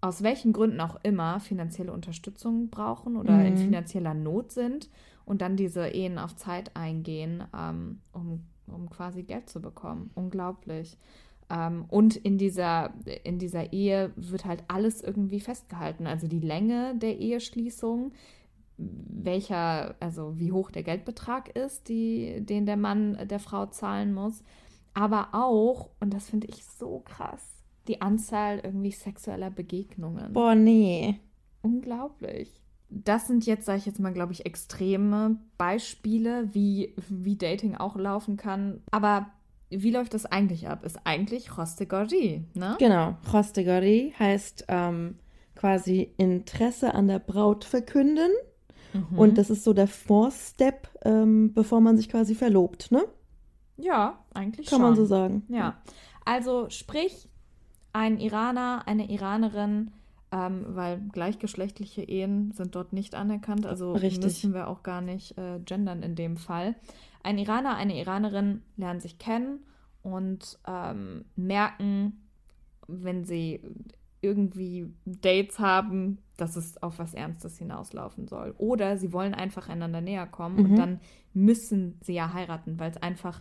aus 0.00 0.22
welchen 0.22 0.52
Gründen 0.52 0.80
auch 0.80 0.98
immer 1.02 1.40
finanzielle 1.40 1.92
Unterstützung 1.92 2.70
brauchen 2.70 3.16
oder 3.16 3.44
in 3.44 3.54
Mhm. 3.54 3.58
finanzieller 3.58 4.14
Not 4.14 4.52
sind 4.52 4.90
und 5.24 5.42
dann 5.42 5.56
diese 5.56 5.88
Ehen 5.88 6.18
auf 6.18 6.36
Zeit 6.36 6.76
eingehen, 6.76 7.44
ähm, 7.56 8.00
um, 8.12 8.44
um 8.66 8.90
quasi 8.90 9.22
Geld 9.22 9.48
zu 9.48 9.60
bekommen. 9.60 10.10
Unglaublich. 10.14 10.98
Ähm, 11.50 11.84
und 11.88 12.16
in 12.16 12.38
dieser, 12.38 12.94
in 13.24 13.38
dieser 13.38 13.72
Ehe 13.72 14.12
wird 14.16 14.44
halt 14.44 14.64
alles 14.68 15.02
irgendwie 15.02 15.40
festgehalten. 15.40 16.06
Also 16.06 16.26
die 16.26 16.40
Länge 16.40 16.96
der 16.96 17.18
Eheschließung, 17.18 18.12
welcher, 18.78 19.94
also 20.00 20.38
wie 20.38 20.52
hoch 20.52 20.70
der 20.70 20.82
Geldbetrag 20.82 21.48
ist, 21.56 21.88
die, 21.88 22.44
den 22.44 22.66
der 22.66 22.76
Mann 22.76 23.18
der 23.28 23.38
Frau 23.38 23.66
zahlen 23.66 24.12
muss. 24.12 24.42
Aber 24.94 25.28
auch, 25.32 25.90
und 26.00 26.12
das 26.14 26.28
finde 26.30 26.46
ich 26.48 26.64
so 26.64 27.00
krass, 27.04 27.64
die 27.86 28.00
Anzahl 28.00 28.60
irgendwie 28.62 28.90
sexueller 28.90 29.50
Begegnungen. 29.50 30.32
Boah, 30.32 30.54
nee. 30.54 31.20
Unglaublich. 31.62 32.62
Das 32.88 33.26
sind 33.26 33.46
jetzt, 33.46 33.66
sage 33.66 33.78
ich 33.78 33.86
jetzt 33.86 33.98
mal, 34.00 34.12
glaube 34.12 34.32
ich, 34.32 34.46
extreme 34.46 35.38
Beispiele, 35.58 36.48
wie, 36.54 36.94
wie 37.08 37.36
Dating 37.36 37.74
auch 37.74 37.96
laufen 37.96 38.36
kann. 38.36 38.82
Aber 38.90 39.26
wie 39.70 39.90
läuft 39.90 40.14
das 40.14 40.26
eigentlich 40.26 40.68
ab? 40.68 40.84
Ist 40.84 41.00
eigentlich 41.04 41.58
Rostegori, 41.58 42.44
ne? 42.54 42.76
Genau. 42.78 43.16
Rostegori 43.32 44.14
heißt 44.18 44.66
ähm, 44.68 45.16
quasi 45.56 46.12
Interesse 46.16 46.94
an 46.94 47.08
der 47.08 47.18
Braut 47.18 47.64
verkünden. 47.64 48.30
Mhm. 48.92 49.18
Und 49.18 49.38
das 49.38 49.50
ist 49.50 49.64
so 49.64 49.72
der 49.72 49.88
Four-Step, 49.88 50.88
ähm, 51.04 51.52
bevor 51.52 51.80
man 51.80 51.96
sich 51.96 52.08
quasi 52.08 52.34
verlobt, 52.34 52.92
ne? 52.92 53.04
Ja, 53.76 54.24
eigentlich 54.32 54.68
Kann 54.68 54.78
schon. 54.78 54.86
man 54.86 54.96
so 54.96 55.04
sagen. 55.04 55.42
Ja. 55.48 55.82
Also 56.24 56.70
sprich, 56.70 57.28
ein 57.92 58.18
Iraner, 58.18 58.82
eine 58.86 59.10
Iranerin, 59.10 59.90
ähm, 60.32 60.64
weil 60.68 61.00
gleichgeschlechtliche 61.12 62.02
Ehen 62.02 62.52
sind 62.52 62.74
dort 62.74 62.92
nicht 62.92 63.14
anerkannt, 63.14 63.66
also 63.66 63.92
Richtig. 63.92 64.22
müssen 64.22 64.54
wir 64.54 64.68
auch 64.68 64.82
gar 64.82 65.00
nicht 65.00 65.36
äh, 65.38 65.60
gendern 65.64 66.02
in 66.02 66.14
dem 66.14 66.36
Fall. 66.36 66.74
Ein 67.22 67.38
Iraner, 67.38 67.76
eine 67.76 67.98
Iranerin 67.98 68.62
lernen 68.76 69.00
sich 69.00 69.18
kennen 69.18 69.60
und 70.02 70.58
ähm, 70.66 71.24
merken, 71.36 72.20
wenn 72.88 73.24
sie 73.24 73.60
irgendwie 74.20 74.92
Dates 75.04 75.58
haben, 75.58 76.18
dass 76.36 76.56
es 76.56 76.82
auf 76.82 76.98
was 76.98 77.14
Ernstes 77.14 77.58
hinauslaufen 77.58 78.26
soll. 78.26 78.54
Oder 78.58 78.96
sie 78.96 79.12
wollen 79.12 79.34
einfach 79.34 79.68
einander 79.68 80.00
näher 80.00 80.26
kommen 80.26 80.58
und 80.60 80.72
Mhm. 80.72 80.76
dann 80.76 81.00
müssen 81.34 81.98
sie 82.02 82.14
ja 82.14 82.32
heiraten, 82.32 82.78
weil 82.78 82.90
es 82.90 82.96
einfach 83.02 83.40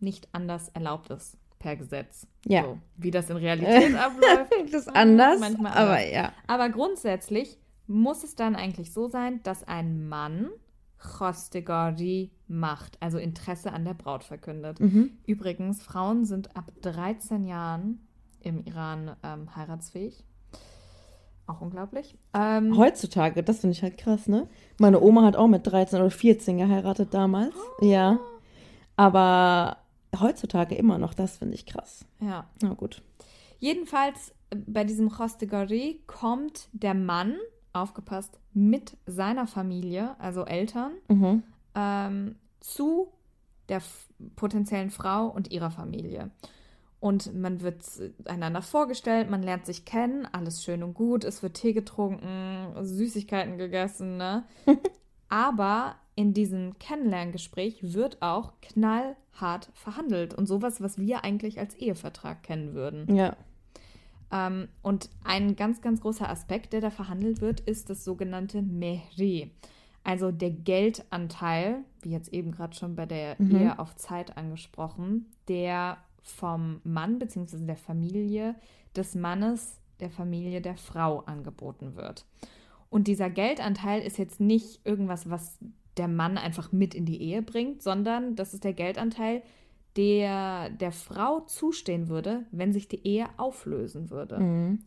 nicht 0.00 0.28
anders 0.32 0.68
erlaubt 0.70 1.10
ist 1.10 1.38
per 1.62 1.76
Gesetz. 1.76 2.26
Ja. 2.44 2.64
So, 2.64 2.78
wie 2.96 3.10
das 3.10 3.30
in 3.30 3.36
Realität 3.36 3.94
abläuft. 3.96 4.52
Das 4.72 4.86
ist 4.86 4.96
anders, 4.96 5.40
manchmal 5.40 5.72
aber 5.72 5.92
anders. 5.92 6.12
ja. 6.12 6.32
Aber 6.46 6.68
grundsätzlich 6.68 7.58
muss 7.86 8.24
es 8.24 8.34
dann 8.34 8.56
eigentlich 8.56 8.92
so 8.92 9.08
sein, 9.08 9.40
dass 9.44 9.64
ein 9.64 10.08
Mann 10.08 10.50
Khostegori 10.98 12.30
macht, 12.46 12.96
also 13.00 13.18
Interesse 13.18 13.72
an 13.72 13.84
der 13.84 13.94
Braut 13.94 14.24
verkündet. 14.24 14.78
Mhm. 14.80 15.18
Übrigens, 15.26 15.82
Frauen 15.82 16.24
sind 16.24 16.56
ab 16.56 16.70
13 16.82 17.44
Jahren 17.44 18.06
im 18.40 18.64
Iran 18.64 19.16
ähm, 19.22 19.54
heiratsfähig. 19.56 20.24
Auch 21.46 21.60
unglaublich. 21.60 22.16
Ähm, 22.34 22.76
Heutzutage, 22.76 23.42
das 23.42 23.60
finde 23.60 23.72
ich 23.72 23.82
halt 23.82 23.98
krass, 23.98 24.28
ne? 24.28 24.48
Meine 24.78 25.00
Oma 25.00 25.24
hat 25.24 25.36
auch 25.36 25.48
mit 25.48 25.66
13 25.66 25.98
oder 26.00 26.10
14 26.10 26.58
geheiratet 26.58 27.12
damals. 27.12 27.54
Ja. 27.80 28.20
Aber 28.96 29.78
heutzutage 30.18 30.74
immer 30.74 30.98
noch, 30.98 31.14
das 31.14 31.38
finde 31.38 31.54
ich 31.54 31.66
krass. 31.66 32.04
ja. 32.20 32.46
Na 32.62 32.74
gut. 32.74 33.02
Jedenfalls 33.58 34.30
äh, 34.50 34.56
bei 34.66 34.84
diesem 34.84 35.08
Khostegori 35.10 36.02
kommt 36.06 36.68
der 36.72 36.94
Mann, 36.94 37.36
aufgepasst, 37.72 38.38
mit 38.52 38.96
seiner 39.06 39.46
Familie, 39.46 40.14
also 40.20 40.44
Eltern, 40.44 40.92
Mhm. 41.08 41.42
ähm, 41.74 42.36
zu 42.60 43.08
der 43.68 43.80
potenziellen 44.36 44.90
Frau 44.90 45.28
und 45.28 45.50
ihrer 45.52 45.70
Familie. 45.70 46.30
Und 47.00 47.34
man 47.34 47.62
wird 47.62 47.82
äh, 47.98 48.12
einander 48.28 48.60
vorgestellt, 48.62 49.30
man 49.30 49.42
lernt 49.42 49.64
sich 49.66 49.84
kennen, 49.84 50.26
alles 50.30 50.62
schön 50.62 50.82
und 50.82 50.94
gut, 50.94 51.24
es 51.24 51.42
wird 51.42 51.54
Tee 51.54 51.72
getrunken, 51.72 52.74
Süßigkeiten 52.84 53.56
gegessen, 53.58 54.16
ne? 54.18 54.44
Aber 55.28 55.94
in 56.14 56.34
diesem 56.34 56.78
Kennenlerngespräch 56.78 57.94
wird 57.94 58.20
auch 58.20 58.52
knallhart 58.60 59.70
verhandelt 59.72 60.34
und 60.34 60.46
sowas, 60.46 60.80
was 60.80 60.98
wir 60.98 61.24
eigentlich 61.24 61.58
als 61.58 61.74
Ehevertrag 61.74 62.42
kennen 62.42 62.74
würden. 62.74 63.14
Ja. 63.14 63.36
Ähm, 64.30 64.68
und 64.82 65.08
ein 65.24 65.56
ganz, 65.56 65.80
ganz 65.80 66.00
großer 66.00 66.28
Aspekt, 66.28 66.72
der 66.72 66.80
da 66.80 66.90
verhandelt 66.90 67.40
wird, 67.40 67.60
ist 67.60 67.90
das 67.90 68.04
sogenannte 68.04 68.62
Mehri. 68.62 69.52
Also 70.04 70.32
der 70.32 70.50
Geldanteil, 70.50 71.84
wie 72.02 72.10
jetzt 72.10 72.32
eben 72.32 72.50
gerade 72.50 72.74
schon 72.74 72.96
bei 72.96 73.06
der 73.06 73.36
Mhm. 73.38 73.56
Ehe 73.56 73.78
auf 73.78 73.94
Zeit 73.96 74.36
angesprochen, 74.36 75.26
der 75.48 75.98
vom 76.22 76.80
Mann 76.84 77.18
bzw. 77.18 77.64
der 77.66 77.76
Familie 77.76 78.54
des 78.96 79.14
Mannes, 79.14 79.80
der 80.00 80.10
Familie 80.10 80.60
der 80.60 80.76
Frau 80.76 81.20
angeboten 81.20 81.94
wird. 81.96 82.26
Und 82.90 83.06
dieser 83.06 83.30
Geldanteil 83.30 84.02
ist 84.02 84.18
jetzt 84.18 84.40
nicht 84.40 84.84
irgendwas, 84.84 85.30
was 85.30 85.58
der 85.96 86.08
Mann 86.08 86.38
einfach 86.38 86.72
mit 86.72 86.94
in 86.94 87.04
die 87.04 87.20
Ehe 87.20 87.42
bringt, 87.42 87.82
sondern 87.82 88.36
das 88.36 88.54
ist 88.54 88.64
der 88.64 88.72
Geldanteil, 88.72 89.42
der 89.96 90.70
der 90.70 90.92
Frau 90.92 91.40
zustehen 91.40 92.08
würde, 92.08 92.46
wenn 92.50 92.72
sich 92.72 92.88
die 92.88 93.06
Ehe 93.06 93.26
auflösen 93.36 94.10
würde. 94.10 94.38
Mhm. 94.38 94.78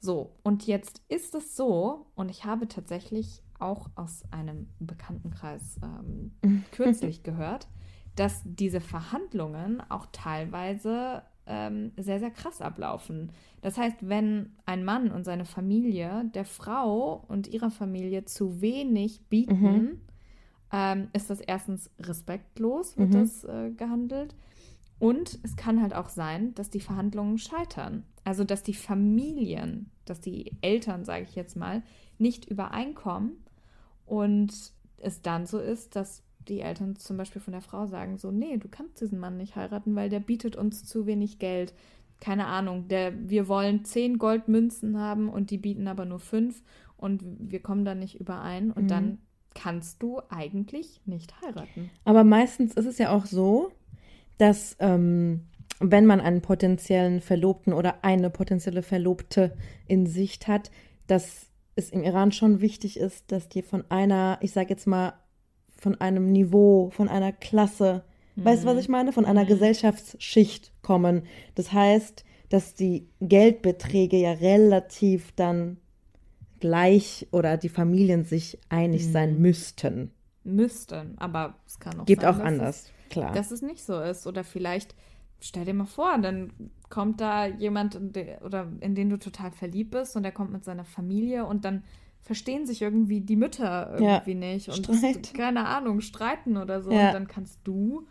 So, 0.00 0.32
und 0.42 0.66
jetzt 0.66 1.00
ist 1.08 1.34
es 1.36 1.56
so, 1.56 2.06
und 2.16 2.28
ich 2.28 2.44
habe 2.44 2.66
tatsächlich 2.66 3.40
auch 3.60 3.88
aus 3.94 4.24
einem 4.32 4.68
Bekanntenkreis 4.80 5.78
ähm, 5.82 6.32
kürzlich 6.72 7.22
gehört, 7.22 7.68
dass 8.16 8.42
diese 8.44 8.80
Verhandlungen 8.80 9.80
auch 9.88 10.06
teilweise 10.10 11.22
ähm, 11.46 11.92
sehr, 11.96 12.18
sehr 12.18 12.30
krass 12.30 12.60
ablaufen. 12.60 13.30
Das 13.62 13.78
heißt, 13.78 14.08
wenn 14.08 14.56
ein 14.66 14.84
Mann 14.84 15.10
und 15.12 15.24
seine 15.24 15.44
Familie 15.44 16.28
der 16.34 16.44
Frau 16.44 17.24
und 17.28 17.46
ihrer 17.48 17.70
Familie 17.70 18.24
zu 18.24 18.60
wenig 18.60 19.28
bieten, 19.28 20.00
ähm, 20.72 21.08
ist 21.12 21.30
das 21.30 21.40
erstens 21.40 21.90
respektlos, 22.00 22.96
wird 22.96 23.10
Mhm. 23.10 23.12
das 23.14 23.44
äh, 23.44 23.70
gehandelt. 23.70 24.34
Und 24.98 25.38
es 25.42 25.56
kann 25.56 25.82
halt 25.82 25.94
auch 25.94 26.08
sein, 26.08 26.54
dass 26.54 26.70
die 26.70 26.80
Verhandlungen 26.80 27.38
scheitern. 27.38 28.04
Also, 28.24 28.44
dass 28.44 28.62
die 28.62 28.74
Familien, 28.74 29.90
dass 30.04 30.20
die 30.20 30.52
Eltern, 30.62 31.04
sage 31.04 31.24
ich 31.28 31.34
jetzt 31.34 31.56
mal, 31.56 31.82
nicht 32.18 32.44
übereinkommen 32.44 33.32
und 34.06 34.52
es 34.98 35.20
dann 35.22 35.46
so 35.46 35.58
ist, 35.58 35.96
dass 35.96 36.22
die 36.48 36.60
Eltern 36.60 36.96
zum 36.96 37.16
Beispiel 37.16 37.40
von 37.42 37.52
der 37.52 37.62
Frau 37.62 37.86
sagen, 37.86 38.18
so, 38.18 38.30
nee, 38.30 38.56
du 38.58 38.68
kannst 38.68 39.00
diesen 39.00 39.18
Mann 39.18 39.36
nicht 39.36 39.56
heiraten, 39.56 39.94
weil 39.94 40.08
der 40.08 40.20
bietet 40.20 40.56
uns 40.56 40.84
zu 40.84 41.06
wenig 41.06 41.38
Geld. 41.38 41.74
keine 42.20 42.46
Ahnung, 42.46 42.86
der, 42.86 43.28
wir 43.28 43.48
wollen 43.48 43.84
zehn 43.84 44.16
Goldmünzen 44.16 44.96
haben 44.96 45.28
und 45.28 45.50
die 45.50 45.58
bieten 45.58 45.88
aber 45.88 46.04
nur 46.04 46.20
fünf 46.20 46.62
und 46.96 47.24
wir 47.24 47.58
kommen 47.60 47.84
dann 47.84 47.98
nicht 47.98 48.20
überein 48.20 48.70
und 48.70 48.84
Mhm. 48.84 48.88
dann 48.88 49.18
kannst 49.54 50.02
du 50.02 50.20
eigentlich 50.28 51.00
nicht 51.04 51.34
heiraten. 51.42 51.90
Aber 52.04 52.24
meistens 52.24 52.74
ist 52.74 52.86
es 52.86 52.98
ja 52.98 53.14
auch 53.14 53.26
so, 53.26 53.72
dass 54.38 54.76
ähm, 54.80 55.42
wenn 55.80 56.06
man 56.06 56.20
einen 56.20 56.42
potenziellen 56.42 57.20
Verlobten 57.20 57.72
oder 57.72 58.04
eine 58.04 58.30
potenzielle 58.30 58.82
Verlobte 58.82 59.56
in 59.86 60.06
Sicht 60.06 60.48
hat, 60.48 60.70
dass 61.06 61.46
es 61.74 61.90
im 61.90 62.02
Iran 62.02 62.32
schon 62.32 62.60
wichtig 62.60 62.98
ist, 62.98 63.32
dass 63.32 63.48
die 63.48 63.62
von 63.62 63.84
einer, 63.90 64.38
ich 64.40 64.52
sage 64.52 64.70
jetzt 64.70 64.86
mal, 64.86 65.14
von 65.76 66.00
einem 66.00 66.30
Niveau, 66.30 66.90
von 66.90 67.08
einer 67.08 67.32
Klasse, 67.32 68.04
weißt 68.36 68.62
du, 68.62 68.68
was 68.68 68.78
ich 68.78 68.88
meine? 68.88 69.12
Von 69.12 69.24
einer 69.24 69.44
Gesellschaftsschicht 69.44 70.72
kommen. 70.82 71.24
Das 71.54 71.72
heißt, 71.72 72.24
dass 72.48 72.74
die 72.74 73.08
Geldbeträge 73.20 74.16
ja 74.16 74.32
relativ 74.32 75.32
dann 75.32 75.78
gleich 76.62 77.26
oder 77.32 77.56
die 77.58 77.68
Familien 77.68 78.24
sich 78.24 78.58
einig 78.70 79.10
sein 79.10 79.38
müssten. 79.40 80.12
Müssten, 80.44 81.18
aber 81.18 81.56
es 81.66 81.78
kann 81.78 82.00
auch 82.00 82.06
Gibt 82.06 82.22
sein, 82.22 82.34
auch 82.34 82.38
anders, 82.38 82.90
Es, 83.08 83.10
klar. 83.10 83.32
dass 83.32 83.50
es 83.50 83.60
nicht 83.62 83.84
so 83.84 84.00
ist. 84.00 84.26
Oder 84.26 84.44
vielleicht, 84.44 84.94
stell 85.40 85.64
dir 85.64 85.74
mal 85.74 85.86
vor, 85.86 86.16
dann 86.22 86.52
kommt 86.88 87.20
da 87.20 87.46
jemand, 87.46 87.96
in 87.96 88.12
de, 88.12 88.38
oder 88.42 88.68
in 88.80 88.94
den 88.94 89.10
du 89.10 89.18
total 89.18 89.50
verliebt 89.50 89.90
bist 89.90 90.16
und 90.16 90.22
der 90.22 90.32
kommt 90.32 90.52
mit 90.52 90.64
seiner 90.64 90.84
Familie 90.84 91.44
und 91.44 91.64
dann 91.64 91.82
verstehen 92.22 92.66
sich 92.66 92.80
irgendwie 92.80 93.20
die 93.20 93.36
Mütter 93.36 94.00
Ja, 94.00 94.14
irgendwie 94.14 94.34
nicht 94.36 94.68
und 94.68 94.86
Streit. 94.86 95.34
keine 95.34 95.66
Ahnung, 95.66 96.00
streiten 96.00 96.56
oder 96.56 96.80
so. 96.80 96.90
Ja. 96.92 97.08
Und 97.08 97.14
dann 97.14 97.26
kannst 97.28 97.58
du 97.64 98.06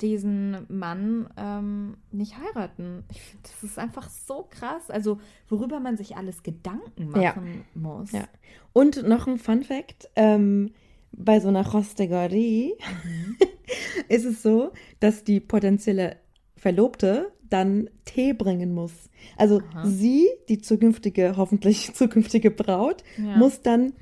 diesen 0.00 0.66
Mann 0.68 1.28
ähm, 1.36 1.96
nicht 2.12 2.34
heiraten. 2.38 3.04
Ich 3.10 3.20
finde, 3.22 3.48
das 3.50 3.62
ist 3.70 3.78
einfach 3.78 4.08
so 4.10 4.46
krass. 4.50 4.90
Also, 4.90 5.18
worüber 5.48 5.80
man 5.80 5.96
sich 5.96 6.16
alles 6.16 6.42
Gedanken 6.42 7.10
machen 7.10 7.64
Ja. 7.74 7.80
muss. 7.80 8.12
Ja. 8.12 8.24
Und 8.72 9.06
noch 9.08 9.26
ein 9.26 9.38
Fun 9.38 9.62
Fact: 9.62 10.08
ähm, 10.16 10.72
Bei 11.12 11.40
so 11.40 11.48
einer 11.48 11.66
Rostegori 11.66 12.74
ist 14.08 14.24
es 14.24 14.42
so, 14.42 14.72
dass 15.00 15.24
die 15.24 15.40
potenzielle 15.40 16.16
Verlobte 16.56 17.32
dann 17.48 17.88
Tee 18.04 18.32
bringen 18.32 18.74
muss. 18.74 18.92
Also 19.36 19.60
Aha. 19.72 19.86
sie, 19.86 20.26
die 20.48 20.58
zukünftige, 20.58 21.36
hoffentlich 21.36 21.92
zukünftige 21.94 22.50
Braut, 22.50 23.02
Ja. 23.16 23.36
muss 23.36 23.62
dann 23.62 23.92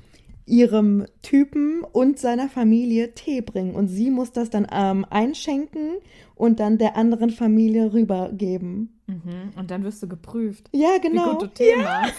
ihrem 0.45 1.05
Typen 1.21 1.83
und 1.83 2.19
seiner 2.19 2.49
Familie 2.49 3.13
Tee 3.13 3.41
bringen. 3.41 3.73
Und 3.75 3.87
sie 3.87 4.11
muss 4.11 4.31
das 4.31 4.49
dann 4.49 4.67
ähm, 4.71 5.05
einschenken 5.09 5.97
und 6.35 6.59
dann 6.59 6.77
der 6.77 6.95
anderen 6.95 7.31
Familie 7.31 7.93
rübergeben. 7.93 8.99
Mhm. 9.07 9.53
Und 9.57 9.71
dann 9.71 9.83
wirst 9.83 10.03
du 10.03 10.07
geprüft. 10.07 10.69
Ja, 10.71 10.89
Wie 10.97 11.07
genau. 11.09 11.31
gut 11.33 11.43
du 11.43 11.47
Tee 11.47 11.75
machst. 11.75 12.13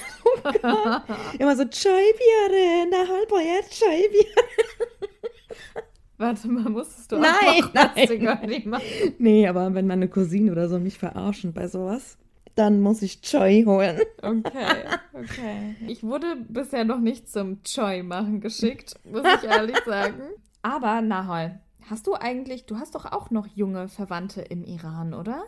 Immer 1.38 1.56
so, 1.56 1.64
Chai 1.64 1.90
Biere, 1.90 2.86
na 2.90 2.98
halb 2.98 3.32
jetzt 3.44 3.78
Chai 3.78 4.08
Biere. 4.10 5.84
Warte 6.18 6.48
mal, 6.48 6.70
musstest 6.70 7.12
du 7.12 7.18
Nein, 7.18 7.62
auch 7.62 7.74
nein. 7.74 8.62
Machen? 8.64 9.14
Nee, 9.18 9.46
aber 9.46 9.74
wenn 9.74 9.86
meine 9.86 10.08
Cousine 10.08 10.50
oder 10.50 10.68
so 10.68 10.78
mich 10.78 10.96
verarschen 10.98 11.52
bei 11.52 11.68
sowas, 11.68 12.16
dann 12.56 12.80
muss 12.80 13.02
ich 13.02 13.20
Choi 13.20 13.62
holen. 13.64 14.00
Okay, 14.22 14.84
okay. 15.12 15.76
Ich 15.86 16.02
wurde 16.02 16.36
bisher 16.48 16.84
noch 16.84 16.98
nicht 16.98 17.28
zum 17.30 17.62
Choi 17.62 18.02
machen 18.02 18.40
geschickt, 18.40 18.94
muss 19.04 19.22
ich 19.42 19.48
ehrlich 19.48 19.78
sagen. 19.86 20.20
Aber 20.62 21.00
Nahol, 21.02 21.60
hast 21.88 22.06
du 22.08 22.14
eigentlich, 22.14 22.66
du 22.66 22.76
hast 22.78 22.94
doch 22.96 23.04
auch 23.12 23.30
noch 23.30 23.46
junge 23.46 23.88
Verwandte 23.88 24.40
im 24.42 24.64
Iran, 24.64 25.14
oder? 25.14 25.44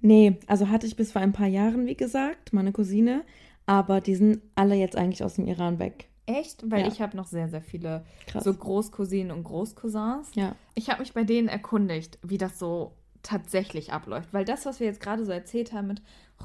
Nee, 0.00 0.38
also 0.46 0.68
hatte 0.68 0.86
ich 0.86 0.96
bis 0.96 1.12
vor 1.12 1.22
ein 1.22 1.32
paar 1.32 1.46
Jahren, 1.46 1.86
wie 1.86 1.96
gesagt, 1.96 2.52
meine 2.52 2.72
Cousine, 2.72 3.22
aber 3.66 4.00
die 4.00 4.14
sind 4.14 4.40
alle 4.54 4.74
jetzt 4.74 4.96
eigentlich 4.96 5.22
aus 5.22 5.34
dem 5.34 5.46
Iran 5.46 5.78
weg. 5.78 6.08
Echt? 6.26 6.68
Weil 6.70 6.80
Ja. 6.82 6.88
ich 6.88 7.00
habe 7.00 7.16
noch 7.16 7.26
sehr, 7.26 7.48
sehr 7.48 7.62
viele 7.62 8.04
Krass. 8.26 8.42
so 8.44 8.52
Großcousinen 8.52 9.30
und 9.30 9.44
Großcousins. 9.44 10.30
Ja. 10.34 10.56
Ich 10.74 10.90
habe 10.90 11.00
mich 11.00 11.12
bei 11.12 11.22
denen 11.22 11.46
erkundigt, 11.48 12.18
wie 12.22 12.38
das 12.38 12.58
so 12.58 12.92
tatsächlich 13.22 13.92
abläuft. 13.92 14.32
Weil 14.32 14.44
das, 14.44 14.66
was 14.66 14.80
wir 14.80 14.86
jetzt 14.86 15.00
gerade 15.00 15.24
so 15.24 15.32
erzählt 15.32 15.72
haben 15.72 15.86
mit 15.88 16.02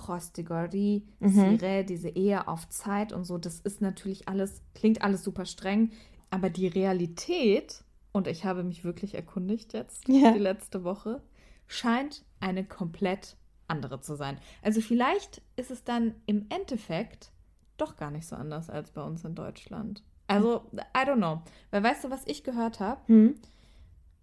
Rostigori, 0.08 1.04
Mhm. 1.20 1.60
Sire, 1.60 1.84
diese 1.84 2.10
Ehe 2.10 2.48
auf 2.48 2.68
Zeit 2.70 3.14
und 3.14 3.24
so, 3.26 3.38
das 3.38 3.60
ist 3.60 3.82
natürlich 3.82 4.28
alles, 4.28 4.62
klingt 4.76 5.02
alles 5.02 5.24
super 5.24 5.46
streng. 5.46 5.92
Aber 6.30 6.50
die 6.50 6.68
Realität, 6.68 7.84
und 8.14 8.28
ich 8.28 8.46
habe 8.46 8.64
mich 8.64 8.84
wirklich 8.84 9.16
erkundigt 9.16 9.74
jetzt, 9.74 10.08
Ja. 10.08 10.32
die 10.32 10.40
letzte 10.40 10.84
Woche, 10.84 11.22
scheint 11.68 12.24
eine 12.40 12.64
komplett 12.66 13.36
andere 13.68 14.02
zu 14.02 14.16
sein. 14.16 14.38
Also 14.62 14.82
vielleicht 14.82 15.42
ist 15.56 15.72
es 15.72 15.84
dann 15.84 16.16
im 16.26 16.46
Endeffekt 16.50 17.32
doch 17.78 17.96
gar 17.96 18.12
nicht 18.12 18.28
so 18.28 18.36
anders 18.36 18.70
als 18.70 18.92
bei 18.92 19.02
uns 19.02 19.24
in 19.24 19.36
Deutschland. 19.36 20.04
Also, 20.28 20.70
I 20.76 21.00
don't 21.06 21.18
know. 21.18 21.42
Weil 21.72 21.84
weißt 21.84 22.06
du, 22.06 22.10
was 22.10 22.26
ich 22.28 22.44
gehört 22.44 22.80
habe? 22.80 23.02
Hm? 23.08 23.36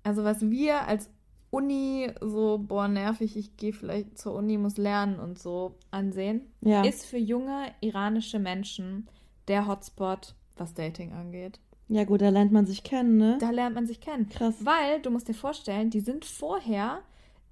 Also 0.02 0.24
was 0.24 0.40
wir 0.48 0.86
als 0.86 1.10
Uni 1.50 2.10
so, 2.20 2.58
boah, 2.58 2.88
nervig, 2.88 3.36
ich 3.36 3.56
gehe 3.56 3.72
vielleicht 3.72 4.18
zur 4.18 4.34
Uni, 4.34 4.58
muss 4.58 4.76
lernen 4.76 5.18
und 5.18 5.38
so 5.38 5.76
ansehen, 5.90 6.42
Ja. 6.60 6.82
ist 6.82 7.06
für 7.06 7.16
junge 7.18 7.72
iranische 7.80 8.38
Menschen 8.38 9.08
der 9.48 9.66
Hotspot, 9.66 10.34
was 10.56 10.74
Dating 10.74 11.12
angeht. 11.12 11.58
ja, 11.88 12.04
gut, 12.04 12.20
da 12.20 12.28
lernt 12.28 12.52
man 12.52 12.66
sich 12.66 12.82
kennen, 12.82 13.16
ne? 13.16 13.38
Da 13.40 13.48
lernt 13.50 13.74
man 13.74 13.86
sich 13.86 14.00
kennen. 14.00 14.28
Krass. 14.28 14.54
Weil, 14.60 15.00
du 15.00 15.10
musst 15.10 15.26
dir 15.28 15.34
vorstellen, 15.34 15.88
die 15.88 16.00
sind 16.00 16.26
vorher 16.26 17.00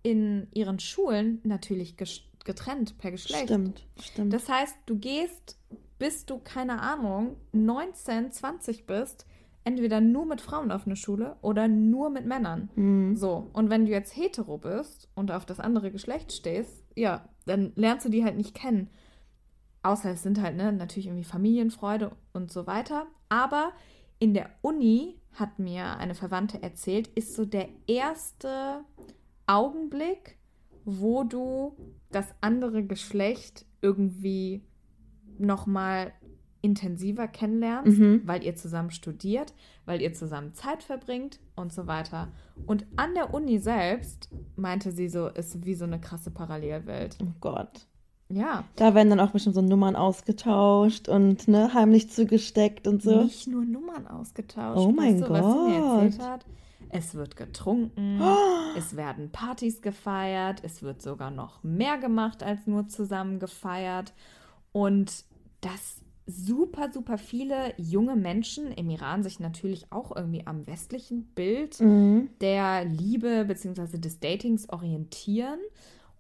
in 0.03 0.47
ihren 0.53 0.79
Schulen 0.79 1.41
natürlich 1.43 1.97
getrennt 2.45 2.99
per 2.99 3.11
Geschlecht. 3.13 3.45
Stimmt, 3.45 3.87
stimmt. 3.99 4.33
Das 4.35 4.49
heißt, 4.49 4.77
du 4.85 4.99
gehst, 4.99 5.59
bis 5.99 6.27
du, 6.27 6.39
keine 6.39 6.83
Ahnung, 6.83 7.37
19, 7.53 8.31
20 8.31 8.87
bist, 8.87 9.25
entweder 9.67 10.01
nur 10.01 10.25
mit 10.25 10.41
Frauen 10.41 10.71
auf 10.71 10.87
eine 10.87 10.97
Schule 10.97 11.37
oder 11.43 11.69
nur 11.69 12.09
mit 12.09 12.25
Männern. 12.25 12.71
Mhm. 12.77 13.17
So, 13.17 13.51
und 13.53 13.69
wenn 13.69 13.85
du 13.85 13.93
jetzt 13.93 14.17
hetero 14.17 14.59
bist 14.59 15.09
und 15.15 15.31
auf 15.31 15.45
das 15.45 15.61
andere 15.61 15.91
Geschlecht 15.91 16.33
stehst, 16.33 16.85
ja, 16.95 17.29
dann 17.45 17.73
lernst 17.77 18.07
du 18.07 18.11
die 18.11 18.25
halt 18.25 18.37
nicht 18.37 18.55
kennen. 18.55 18.89
Außer 19.83 20.11
es 20.11 20.23
sind 20.23 20.41
halt, 20.41 20.57
ne, 20.57 20.73
natürlich 20.73 21.07
irgendwie 21.07 21.25
Familienfreude 21.25 22.13
und 22.33 22.51
so 22.51 22.67
weiter. 22.67 23.07
Aber 23.29 23.73
in 24.19 24.35
der 24.35 24.51
Uni, 24.63 25.21
hat 25.37 25.59
mir 25.59 25.99
eine 25.99 26.15
Verwandte 26.15 26.63
erzählt, 26.63 27.09
ist 27.09 27.35
so 27.35 27.45
der 27.45 27.69
erste 27.87 28.85
Augenblick, 29.47 30.39
wo 30.85 31.25
du 31.25 31.77
das 32.11 32.35
andere 32.41 32.85
Geschlecht 32.85 33.67
irgendwie 33.83 34.65
nochmal 35.39 36.13
intensiver 36.67 37.29
kennenlernst, 37.29 37.99
Mhm. 37.99 38.23
weil 38.25 38.43
ihr 38.45 38.57
zusammen 38.57 38.91
studiert, 38.91 39.55
weil 39.85 40.03
ihr 40.03 40.13
zusammen 40.13 40.53
Zeit 40.55 40.83
verbringt 40.83 41.39
und 41.55 41.73
so 41.73 41.87
weiter. 41.87 42.29
Und 42.67 42.85
an 42.97 43.15
der 43.15 43.33
Uni 43.33 43.59
selbst, 43.59 44.29
meinte 44.57 44.91
sie 44.93 45.09
so, 45.09 45.29
ist 45.29 45.65
wie 45.65 45.75
so 45.75 45.85
eine 45.85 46.01
krasse 46.01 46.31
Parallelwelt. 46.31 47.17
Oh 47.23 47.33
Gott. 47.41 47.87
Ja. 48.29 48.65
Da 48.75 48.95
werden 48.97 49.11
dann 49.11 49.21
auch 49.21 49.31
bestimmt 49.31 49.55
so 49.55 49.63
Nummern 49.63 49.95
ausgetauscht 49.95 51.09
und 51.09 51.47
ne, 51.47 51.73
heimlich 51.73 52.11
zugesteckt 52.11 52.89
und 52.89 53.01
so. 53.03 53.23
Nicht 53.23 53.47
nur 53.47 53.65
Nummern 53.65 54.09
ausgetauscht. 54.09 54.79
Oh 54.85 54.91
mein 54.91 55.21
weißt 55.21 55.29
du, 55.29 55.33
was 55.33 55.45
sie 55.53 55.71
mir 55.71 55.81
Gott. 55.81 56.03
erzählt 56.03 56.23
hat? 56.23 56.47
Es 56.89 57.15
wird 57.15 57.37
getrunken, 57.37 58.21
es 58.77 58.97
werden 58.97 59.31
Partys 59.31 59.81
gefeiert, 59.83 60.61
es 60.65 60.83
wird 60.83 61.03
sogar 61.03 61.31
noch 61.31 61.63
mehr 61.63 61.99
gemacht 61.99 62.43
als 62.43 62.67
nur 62.67 62.89
zusammen 62.89 63.39
gefeiert. 63.39 64.13
Und 64.73 65.25
dass 65.61 66.01
super, 66.27 66.91
super 66.93 67.19
viele 67.19 67.73
junge 67.77 68.17
Menschen 68.17 68.73
im 68.73 68.91
Iran 68.91 69.23
sich 69.23 69.39
natürlich 69.39 69.93
auch 69.93 70.15
irgendwie 70.15 70.47
am 70.47 70.67
westlichen 70.67 71.25
Bild 71.35 71.81
Mhm. 71.81 72.31
der 72.41 72.85
Liebe 72.85 73.45
bzw. 73.47 73.99
des 73.99 74.19
Datings 74.19 74.69
orientieren 74.69 75.61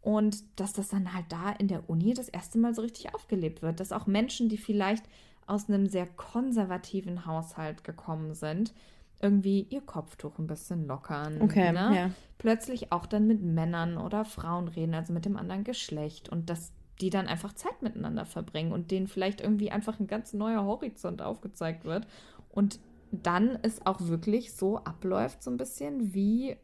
und 0.03 0.45
dass 0.61 0.73
das 0.73 0.88
dann 0.88 1.12
halt 1.12 1.27
da 1.31 1.51
in 1.51 1.66
der 1.66 1.90
Uni 1.90 2.14
das 2.14 2.29
erste 2.29 2.59
Mal 2.59 2.75
so 2.75 2.83
richtig 2.83 3.14
aufgelebt 3.14 3.62
wird, 3.62 3.81
dass 3.81 3.90
auch 3.90 4.07
Menschen, 4.07 4.49
die 4.49 4.59
vielleicht 4.59 5.05
aus 5.49 5.69
einem 5.69 5.87
sehr 5.87 6.07
konservativen 6.07 7.27
Haushalt 7.27 7.83
gekommen 7.83 8.35
sind, 8.35 8.73
irgendwie 9.21 9.66
ihr 9.71 9.81
Kopftuch 9.81 10.38
ein 10.38 10.47
bisschen 10.47 10.87
lockern. 10.87 11.40
Okay, 11.42 11.73
ne? 11.73 11.97
ja. 11.97 12.11
Plötzlich 12.38 12.92
auch 12.92 13.07
dann 13.07 13.27
mit 13.27 13.42
Männern 13.42 13.97
oder 13.97 14.25
Frauen 14.25 14.69
reden, 14.69 14.95
also 14.95 15.12
mit 15.12 15.25
dem 15.25 15.37
anderen 15.37 15.64
Geschlecht 15.64 16.29
und 16.29 16.51
dass 16.51 16.71
die 17.00 17.11
dann 17.11 17.26
einfach 17.26 17.52
Zeit 17.52 17.82
miteinander 17.82 18.24
verbringen 18.24 18.72
und 18.72 18.90
denen 18.90 19.06
vielleicht 19.06 19.40
irgendwie 19.40 19.70
einfach 19.70 20.00
ein 20.00 20.06
ganz 20.06 20.32
neuer 20.32 20.64
Horizont 20.64 21.22
aufgezeigt 21.22 21.85
wird 21.85 22.06
und 22.50 22.80
dann 23.11 23.59
es 23.62 23.85
auch 23.87 24.00
wirklich 24.00 24.52
so 24.52 24.78
abläuft, 24.78 25.42
so 25.42 25.50
ein 25.50 25.56
bisschen 25.56 26.14
wie 26.14 26.56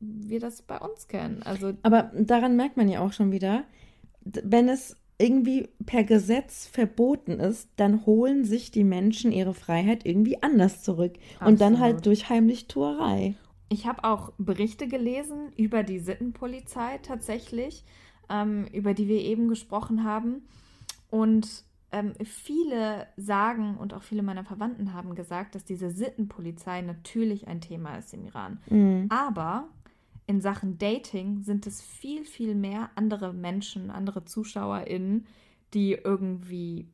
wir 0.00 0.40
das 0.40 0.62
bei 0.62 0.78
uns 0.78 1.08
kennen. 1.08 1.42
Also 1.42 1.74
Aber 1.82 2.10
daran 2.14 2.56
merkt 2.56 2.76
man 2.76 2.88
ja 2.88 3.00
auch 3.00 3.12
schon 3.12 3.32
wieder, 3.32 3.64
wenn 4.24 4.68
es 4.68 4.96
irgendwie 5.18 5.68
per 5.86 6.04
Gesetz 6.04 6.66
verboten 6.66 7.38
ist, 7.38 7.68
dann 7.76 8.04
holen 8.04 8.44
sich 8.44 8.70
die 8.70 8.84
Menschen 8.84 9.32
ihre 9.32 9.54
Freiheit 9.54 10.04
irgendwie 10.04 10.42
anders 10.42 10.82
zurück. 10.82 11.14
Und 11.40 11.60
dann 11.60 11.74
Absolut. 11.74 11.80
halt 11.80 12.06
durch 12.06 12.28
Heimlichtuerei. 12.28 13.36
Ich 13.68 13.86
habe 13.86 14.04
auch 14.04 14.32
Berichte 14.38 14.88
gelesen 14.88 15.52
über 15.56 15.82
die 15.82 16.00
Sittenpolizei 16.00 16.98
tatsächlich. 16.98 17.84
Ähm, 18.28 18.66
über 18.72 18.94
die 18.94 19.08
wir 19.08 19.20
eben 19.20 19.48
gesprochen 19.48 20.04
haben. 20.04 20.42
Und 21.10 21.64
ähm, 21.92 22.12
viele 22.24 23.06
sagen 23.16 23.76
und 23.76 23.94
auch 23.94 24.02
viele 24.02 24.22
meiner 24.22 24.44
Verwandten 24.44 24.92
haben 24.92 25.14
gesagt, 25.14 25.54
dass 25.54 25.64
diese 25.64 25.90
Sittenpolizei 25.90 26.80
natürlich 26.82 27.46
ein 27.46 27.60
Thema 27.60 27.96
ist 27.96 28.12
im 28.14 28.24
Iran. 28.24 28.58
Mhm. 28.68 29.06
Aber 29.10 29.68
in 30.26 30.40
Sachen 30.40 30.78
Dating 30.78 31.42
sind 31.42 31.66
es 31.66 31.82
viel, 31.82 32.24
viel 32.24 32.54
mehr 32.54 32.90
andere 32.96 33.32
Menschen, 33.32 33.90
andere 33.90 34.24
ZuschauerInnen, 34.24 35.26
die 35.72 35.92
irgendwie 35.92 36.88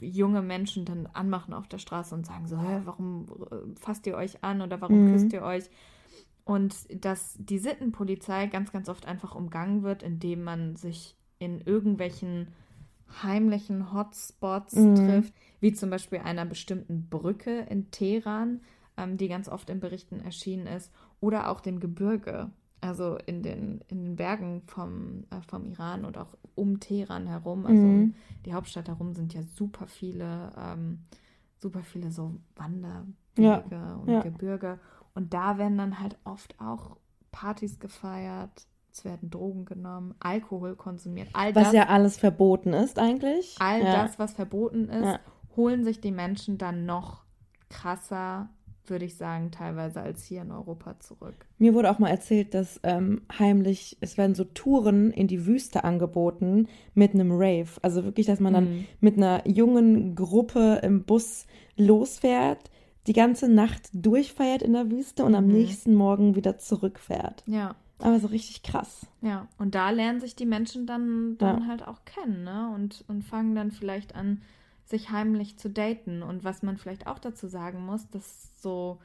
junge 0.00 0.42
Menschen 0.42 0.84
dann 0.84 1.06
anmachen 1.12 1.54
auf 1.54 1.68
der 1.68 1.78
Straße 1.78 2.14
und 2.14 2.26
sagen 2.26 2.46
so, 2.48 2.56
warum 2.84 3.26
äh, 3.50 3.78
fasst 3.78 4.06
ihr 4.06 4.16
euch 4.16 4.42
an 4.42 4.62
oder 4.62 4.80
warum 4.80 5.04
Mhm. 5.06 5.12
küsst 5.12 5.32
ihr 5.32 5.42
euch? 5.42 5.64
Und 6.44 6.86
dass 7.04 7.36
die 7.38 7.58
Sittenpolizei 7.58 8.46
ganz, 8.46 8.72
ganz 8.72 8.88
oft 8.88 9.06
einfach 9.06 9.34
umgangen 9.34 9.82
wird, 9.82 10.02
indem 10.02 10.42
man 10.42 10.76
sich 10.76 11.16
in 11.38 11.60
irgendwelchen 11.60 12.48
heimlichen 13.22 13.92
Hotspots 13.92 14.74
Mhm. 14.76 14.94
trifft, 14.94 15.34
wie 15.60 15.72
zum 15.72 15.90
Beispiel 15.90 16.20
einer 16.20 16.44
bestimmten 16.46 17.08
Brücke 17.08 17.60
in 17.68 17.90
Teheran, 17.90 18.60
ähm, 18.96 19.16
die 19.16 19.28
ganz 19.28 19.48
oft 19.48 19.68
in 19.70 19.80
Berichten 19.80 20.20
erschienen 20.20 20.66
ist, 20.66 20.92
oder 21.20 21.50
auch 21.50 21.60
dem 21.60 21.80
Gebirge, 21.80 22.50
also 22.80 23.18
in 23.26 23.42
den, 23.42 23.80
in 23.88 24.04
den 24.04 24.16
Bergen 24.16 24.62
vom, 24.66 25.24
äh, 25.30 25.40
vom 25.46 25.66
Iran 25.66 26.04
und 26.04 26.16
auch 26.18 26.36
um 26.54 26.80
Teheran 26.80 27.26
herum, 27.26 27.66
also 27.66 27.86
Mhm. 27.88 27.94
um 27.94 28.14
die 28.46 28.54
Hauptstadt 28.54 28.88
herum 28.88 29.12
sind 29.12 29.34
ja 29.34 29.42
super 29.42 29.86
viele, 29.86 30.52
ähm, 30.56 31.00
super 31.58 31.82
viele 31.82 32.10
so 32.10 32.36
Wanderwege 32.56 33.98
und 34.02 34.10
ja. 34.10 34.20
Gebirge. 34.22 34.78
Und 35.14 35.34
da 35.34 35.58
werden 35.58 35.78
dann 35.78 36.00
halt 36.00 36.16
oft 36.24 36.54
auch 36.60 36.96
Partys 37.32 37.78
gefeiert, 37.78 38.66
es 38.92 39.04
werden 39.04 39.30
Drogen 39.30 39.64
genommen, 39.64 40.14
Alkohol 40.20 40.74
konsumiert. 40.76 41.28
All 41.32 41.54
Was 41.54 41.64
das, 41.64 41.72
ja 41.74 41.86
alles 41.88 42.16
verboten 42.18 42.72
ist 42.72 42.98
eigentlich. 42.98 43.56
all 43.60 43.80
ja. 43.84 43.92
das, 44.02 44.18
was 44.18 44.32
verboten 44.32 44.88
ist, 44.88 45.04
Ja. 45.06 45.20
holen 45.56 45.84
sich 45.84 46.00
die 46.00 46.10
Menschen 46.12 46.58
dann 46.58 46.86
noch 46.86 47.22
krasser, 47.68 48.48
würde 48.86 49.04
ich 49.04 49.16
sagen, 49.16 49.52
teilweise 49.52 50.00
als 50.00 50.24
hier 50.24 50.42
in 50.42 50.50
Europa 50.50 50.98
zurück. 50.98 51.46
Mir 51.58 51.74
wurde 51.74 51.90
auch 51.92 52.00
mal 52.00 52.08
erzählt, 52.08 52.54
dass 52.54 52.80
ähm, 52.82 53.22
heimlich, 53.38 53.96
es 54.00 54.18
werden 54.18 54.34
so 54.34 54.42
Touren 54.42 55.12
in 55.12 55.28
die 55.28 55.46
Wüste 55.46 55.84
angeboten 55.84 56.66
mit 56.94 57.14
einem 57.14 57.30
Rave. 57.30 57.68
Also 57.82 58.04
wirklich, 58.04 58.26
dass 58.26 58.40
man 58.40 58.54
dann 58.54 58.64
Mhm. 58.78 58.86
mit 59.00 59.16
einer 59.16 59.46
jungen 59.46 60.16
Gruppe 60.16 60.80
im 60.82 61.04
Bus 61.04 61.46
losfährt, 61.76 62.70
die 63.10 63.14
ganze 63.14 63.48
Nacht 63.48 63.88
durchfeiert 63.92 64.62
in 64.62 64.72
der 64.72 64.88
Wüste 64.88 65.24
und 65.24 65.34
am 65.34 65.46
Mhm. 65.48 65.52
nächsten 65.54 65.96
Morgen 65.96 66.36
wieder 66.36 66.58
zurückfährt. 66.58 67.42
Ja. 67.44 67.74
Aber 67.98 68.20
so 68.20 68.28
richtig 68.28 68.62
krass. 68.62 69.04
Ja, 69.20 69.48
und 69.58 69.74
da 69.74 69.90
lernen 69.90 70.20
sich 70.20 70.36
die 70.36 70.46
Menschen 70.46 70.86
dann, 70.86 71.36
dann 71.38 71.62
Ja. 71.62 71.66
halt 71.66 71.86
auch 71.88 72.04
kennen, 72.04 72.44
ne? 72.44 72.70
Und, 72.72 73.04
und 73.08 73.22
fangen 73.24 73.56
dann 73.56 73.72
vielleicht 73.72 74.14
an, 74.14 74.42
sich 74.84 75.10
heimlich 75.10 75.58
zu 75.58 75.68
daten. 75.70 76.22
Und 76.22 76.44
was 76.44 76.62
man 76.62 76.76
vielleicht 76.76 77.08
auch 77.08 77.18
dazu 77.18 77.48
sagen 77.48 77.84
muss, 77.84 78.08
dass 78.10 78.60
so 78.62 79.00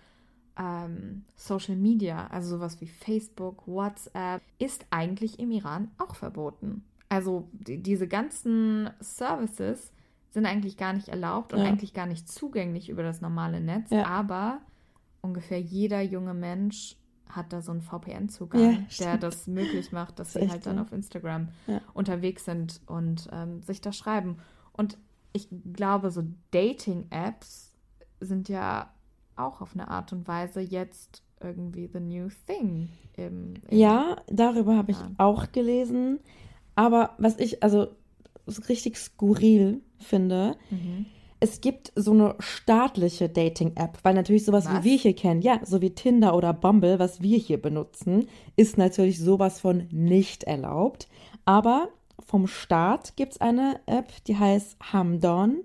ähm, 0.56 1.24
Social 1.36 1.76
Media, 1.76 2.28
also 2.28 2.56
sowas 2.58 2.80
wie 2.82 2.88
Facebook, 2.88 3.68
WhatsApp, 3.68 4.44
ist 4.60 4.86
eigentlich 4.92 5.40
im 5.40 5.50
Iran 5.52 5.90
auch 5.98 6.14
verboten. 6.16 6.84
Also 7.10 7.50
die, 7.54 7.82
diese 7.82 8.08
ganzen 8.08 8.92
Services 9.00 9.92
sind 10.36 10.46
eigentlich 10.46 10.78
gar 10.78 10.94
nicht 10.94 11.08
erlaubt 11.08 11.52
und 11.54 11.60
Ja. 11.60 11.66
eigentlich 11.66 11.94
gar 11.94 12.06
nicht 12.06 12.30
zugänglich 12.30 12.90
über 12.90 13.02
das 13.02 13.22
normale 13.22 13.60
Netz. 13.62 13.90
Ja. 13.90 14.06
Aber 14.06 14.60
ungefähr 15.22 15.60
jeder 15.60 16.02
junge 16.02 16.34
Mensch 16.36 16.98
hat 17.28 17.52
da 17.52 17.62
so 17.62 17.72
einen 17.72 17.82
VPN-Zugang, 17.82 18.62
Ja, 18.62 18.78
der 19.00 19.18
das 19.18 19.48
möglich 19.48 19.92
macht, 19.92 20.20
dass 20.20 20.34
Das 20.34 20.44
sie 20.44 20.50
halt 20.52 20.66
dann 20.68 20.76
so. 20.76 20.82
auf 20.84 20.92
Instagram 20.92 21.48
unterwegs 21.94 22.46
sind 22.46 22.82
und 22.86 23.28
ähm, 23.32 23.64
sich 23.64 23.82
da 23.82 23.92
schreiben. 23.92 24.38
Und 24.74 24.98
ich 25.34 25.48
glaube, 25.74 26.12
so 26.12 26.24
Dating-Apps 26.52 27.74
sind 28.20 28.50
ja 28.50 28.90
auch 29.36 29.62
auf 29.62 29.74
eine 29.74 29.88
Art 29.90 30.14
und 30.14 30.28
Weise 30.28 30.62
jetzt 30.62 31.24
irgendwie 31.42 31.88
the 31.92 32.00
new 32.00 32.28
thing. 32.48 32.90
Im, 33.18 33.56
im 33.70 33.78
Ja, 33.78 34.18
darüber 34.28 34.78
habe 34.78 34.92
ich 34.92 34.98
auch 35.18 35.52
gelesen. 35.52 36.20
Aber 36.76 37.12
was 37.18 37.38
ich 37.40 37.64
also 37.64 37.88
so 37.88 37.96
richtig 38.70 38.98
skurril 38.98 39.82
finde, 40.00 40.56
Mhm. 40.70 41.06
es 41.40 41.62
gibt 41.62 41.92
so 41.96 42.12
eine 42.12 42.36
staatliche 42.40 43.30
Dating-App, 43.30 44.00
weil 44.04 44.14
natürlich 44.14 44.46
sowas 44.46 44.66
Was? 44.66 44.80
wie 44.84 44.92
wir 44.92 44.98
hier 44.98 45.16
kennen, 45.16 45.42
ja, 45.42 45.60
so 45.64 45.82
wie 45.82 45.92
Tinder 45.92 46.36
oder 46.36 46.54
Bumble, 46.54 47.00
was 47.00 47.22
wir 47.22 47.38
hier 47.38 47.62
benutzen, 47.62 48.28
ist 48.56 48.78
natürlich 48.78 49.20
sowas 49.20 49.60
von 49.60 49.88
nicht 49.92 50.44
erlaubt. 50.44 51.08
Aber 51.46 51.90
vom 52.26 52.48
Staat 52.48 53.16
gibt 53.18 53.34
es 53.34 53.42
eine 53.42 53.80
App, 53.86 54.12
die 54.26 54.38
heißt 54.38 54.78
Hamdon. 54.94 55.58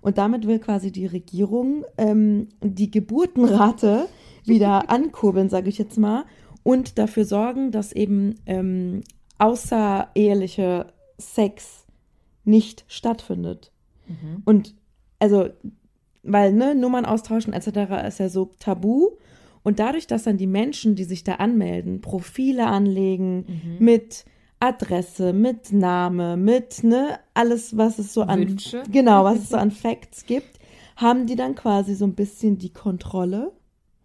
Und 0.00 0.16
damit 0.18 0.46
will 0.46 0.58
quasi 0.60 0.92
die 0.92 1.06
Regierung 1.06 1.84
ähm, 1.96 2.48
die 2.62 2.90
Geburtenrate 2.90 4.08
wieder 4.44 4.90
ankurbeln, 4.90 5.48
sage 5.48 5.68
ich 5.68 5.78
jetzt 5.78 5.98
mal, 5.98 6.24
und 6.62 6.98
dafür 6.98 7.24
sorgen, 7.24 7.70
dass 7.72 7.92
eben 7.92 8.36
ähm, 8.46 9.02
außereheliche 9.38 10.86
Sex 11.18 11.77
nicht 12.48 12.84
stattfindet. 12.88 13.70
Mhm. 14.08 14.42
Und 14.44 14.74
also, 15.18 15.48
weil, 16.22 16.52
ne, 16.52 16.74
Nummern 16.74 17.04
austauschen 17.04 17.52
etc. 17.52 18.06
ist 18.06 18.18
ja 18.20 18.28
so 18.28 18.50
tabu. 18.58 19.10
Und 19.62 19.78
dadurch, 19.78 20.06
dass 20.06 20.22
dann 20.22 20.38
die 20.38 20.46
Menschen, 20.46 20.94
die 20.94 21.04
sich 21.04 21.24
da 21.24 21.34
anmelden, 21.34 22.00
Profile 22.00 22.66
anlegen 22.66 23.44
Mhm. 23.46 23.76
mit 23.84 24.24
Adresse, 24.60 25.32
mit 25.32 25.72
Name, 25.72 26.36
mit, 26.36 26.82
ne, 26.82 27.18
alles, 27.34 27.76
was 27.76 27.98
es 27.98 28.12
so 28.14 28.22
an, 28.22 28.40
Wünsche. 28.40 28.82
genau, 28.90 29.24
was 29.24 29.38
es 29.38 29.48
so 29.50 29.56
an 29.56 29.70
Facts 29.70 30.26
gibt, 30.26 30.58
haben 30.96 31.26
die 31.26 31.36
dann 31.36 31.54
quasi 31.54 31.94
so 31.94 32.04
ein 32.04 32.14
bisschen 32.14 32.58
die 32.58 32.72
Kontrolle 32.72 33.52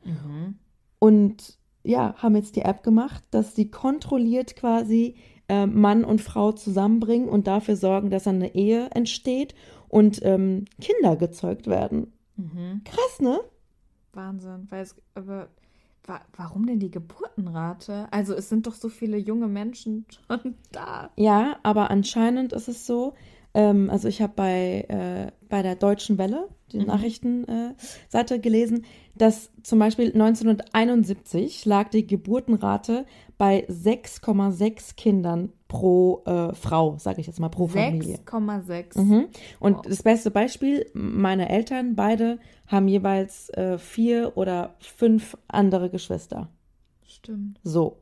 Mhm. 0.06 0.56
und 0.99 1.58
ja, 1.84 2.13
haben 2.17 2.36
jetzt 2.36 2.56
die 2.56 2.62
App 2.62 2.84
gemacht, 2.84 3.23
dass 3.32 3.56
sie 3.56 3.69
kontrolliert 3.71 4.56
quasi 4.56 5.15
äh, 5.49 5.65
Mann 5.65 6.03
und 6.03 6.21
Frau 6.21 6.51
zusammenbringen 6.51 7.29
und 7.29 7.47
dafür 7.47 7.75
sorgen, 7.75 8.10
dass 8.10 8.27
eine 8.27 8.56
Ehe 8.56 8.89
entsteht 8.91 9.56
und 9.89 10.19
ähm, 10.23 10.65
Kinder 10.82 11.15
gezeugt 11.15 11.67
werden. 11.67 12.13
Mhm. 12.36 12.82
Krass, 12.84 13.19
ne? 13.19 13.39
Wahnsinn. 14.13 14.67
Weil 14.69 14.84
es, 14.84 14.95
aber 15.15 15.49
wa 16.06 16.19
warum 16.36 16.65
denn 16.65 16.79
die 16.79 16.91
Geburtenrate? 16.91 18.08
Also 18.12 18.34
es 18.34 18.49
sind 18.49 18.67
doch 18.67 18.75
so 18.75 18.89
viele 18.89 19.17
junge 19.17 19.47
Menschen 19.47 20.06
schon 20.10 20.56
da. 20.71 21.12
Ja, 21.15 21.58
aber 21.63 21.91
anscheinend 21.91 22.53
ist 22.53 22.67
es 22.67 22.86
so, 22.86 23.13
ähm, 23.53 23.89
also 23.89 24.07
ich 24.07 24.21
habe 24.21 24.33
bei, 24.35 24.85
äh, 24.87 25.31
bei 25.49 25.61
der 25.61 25.75
Deutschen 25.75 26.17
Welle, 26.17 26.47
die 26.71 26.79
Mhm. 26.79 26.85
Nachrichtenseite, 26.87 28.35
äh, 28.35 28.39
gelesen, 28.39 28.85
dass 29.15 29.51
zum 29.61 29.77
Beispiel 29.79 30.11
1971 30.13 31.65
lag 31.65 31.89
die 31.89 32.05
Geburtenrate 32.07 33.05
bei 33.37 33.65
6,6 33.69 34.95
Kindern 34.95 35.51
pro 35.67 36.23
äh, 36.25 36.53
Frau, 36.53 36.97
sage 36.97 37.21
ich 37.21 37.27
jetzt 37.27 37.39
mal, 37.39 37.49
pro 37.49 37.67
Familie. 37.67 38.17
6,6. 38.25 38.97
Mhm. 38.99 39.25
Und 39.59 39.75
Wow. 39.77 39.81
das 39.87 40.03
beste 40.03 40.31
Beispiel, 40.31 40.85
meine 40.93 41.49
Eltern 41.49 41.95
beide 41.95 42.39
haben 42.67 42.87
jeweils 42.87 43.49
äh, 43.49 43.77
vier 43.77 44.37
oder 44.37 44.75
fünf 44.79 45.37
andere 45.47 45.89
Geschwister. 45.89 46.49
Stimmt. 47.05 47.59
So. 47.63 47.97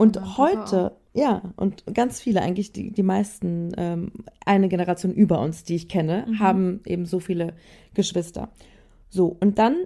Und 0.00 0.14
Papa 0.14 0.36
heute, 0.38 0.96
ja, 1.12 1.42
und 1.56 1.84
ganz 1.94 2.20
viele, 2.20 2.40
eigentlich 2.42 2.72
die, 2.72 2.90
die 2.90 3.02
meisten, 3.02 3.72
ähm, 3.76 4.12
eine 4.46 4.68
Generation 4.68 5.12
über 5.12 5.40
uns, 5.40 5.62
die 5.64 5.76
ich 5.76 5.88
kenne, 5.88 6.24
Mhm. 6.26 6.38
haben 6.38 6.80
eben 6.86 7.04
so 7.06 7.20
viele 7.20 7.54
Geschwister. 7.94 8.48
So, 9.08 9.36
und 9.40 9.58
dann 9.58 9.76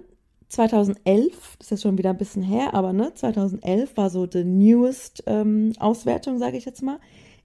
2011, 0.47 1.57
das 1.57 1.67
ist 1.67 1.71
jetzt 1.71 1.81
schon 1.81 1.97
wieder 1.97 2.11
ein 2.11 2.17
bisschen 2.17 2.43
her, 2.43 2.73
aber 2.73 2.93
ne, 2.93 3.13
2011 3.13 3.97
war 3.97 4.09
so 4.09 4.25
die 4.25 4.43
newest 4.43 5.23
ähm, 5.25 5.73
Auswertung, 5.79 6.37
sage 6.37 6.57
ich 6.57 6.65
jetzt 6.65 6.81
mal, 6.81 6.99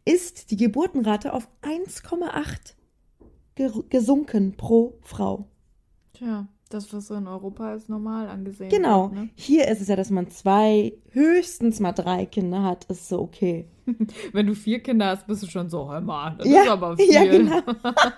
ist 0.05 0.51
die 0.51 0.57
Geburtenrate 0.57 1.33
auf 1.33 1.49
1,8 1.63 2.75
ge 3.55 3.71
gesunken 3.89 4.57
pro 4.57 4.95
Frau. 5.03 5.47
Tja, 6.13 6.47
das, 6.71 6.93
was 6.95 7.11
in 7.11 7.27
Europa 7.27 7.69
als 7.71 7.89
normal 7.89 8.29
angesehen 8.29 8.71
Genau. 8.71 9.11
wird. 9.11 9.13
Ne? 9.25 9.29
Hier 9.35 9.69
ist 9.69 9.81
es 9.81 9.89
ja, 9.89 9.97
dass 9.97 10.11
man 10.11 10.31
zwei, 10.31 10.93
höchstens 11.11 11.81
mal 11.81 11.93
drei 11.93 12.27
Kinder 12.27 12.63
hat, 12.63 12.85
ist 12.87 13.09
so 13.09 13.21
okay. 13.21 13.67
Wenn 14.33 14.47
du 14.47 14.55
vier 14.55 14.81
Kinder 14.81 15.07
hast, 15.09 15.27
bist 15.27 15.43
du 15.43 15.47
schon 15.49 15.69
so, 15.69 15.91
hör 15.91 16.01
mal, 16.01 16.37
das 16.39 16.49
Ja, 16.49 16.63
ist 16.63 16.69
aber 16.71 16.97
viel. 16.97 17.13
ja, 17.13 17.25
genau. 17.25 17.61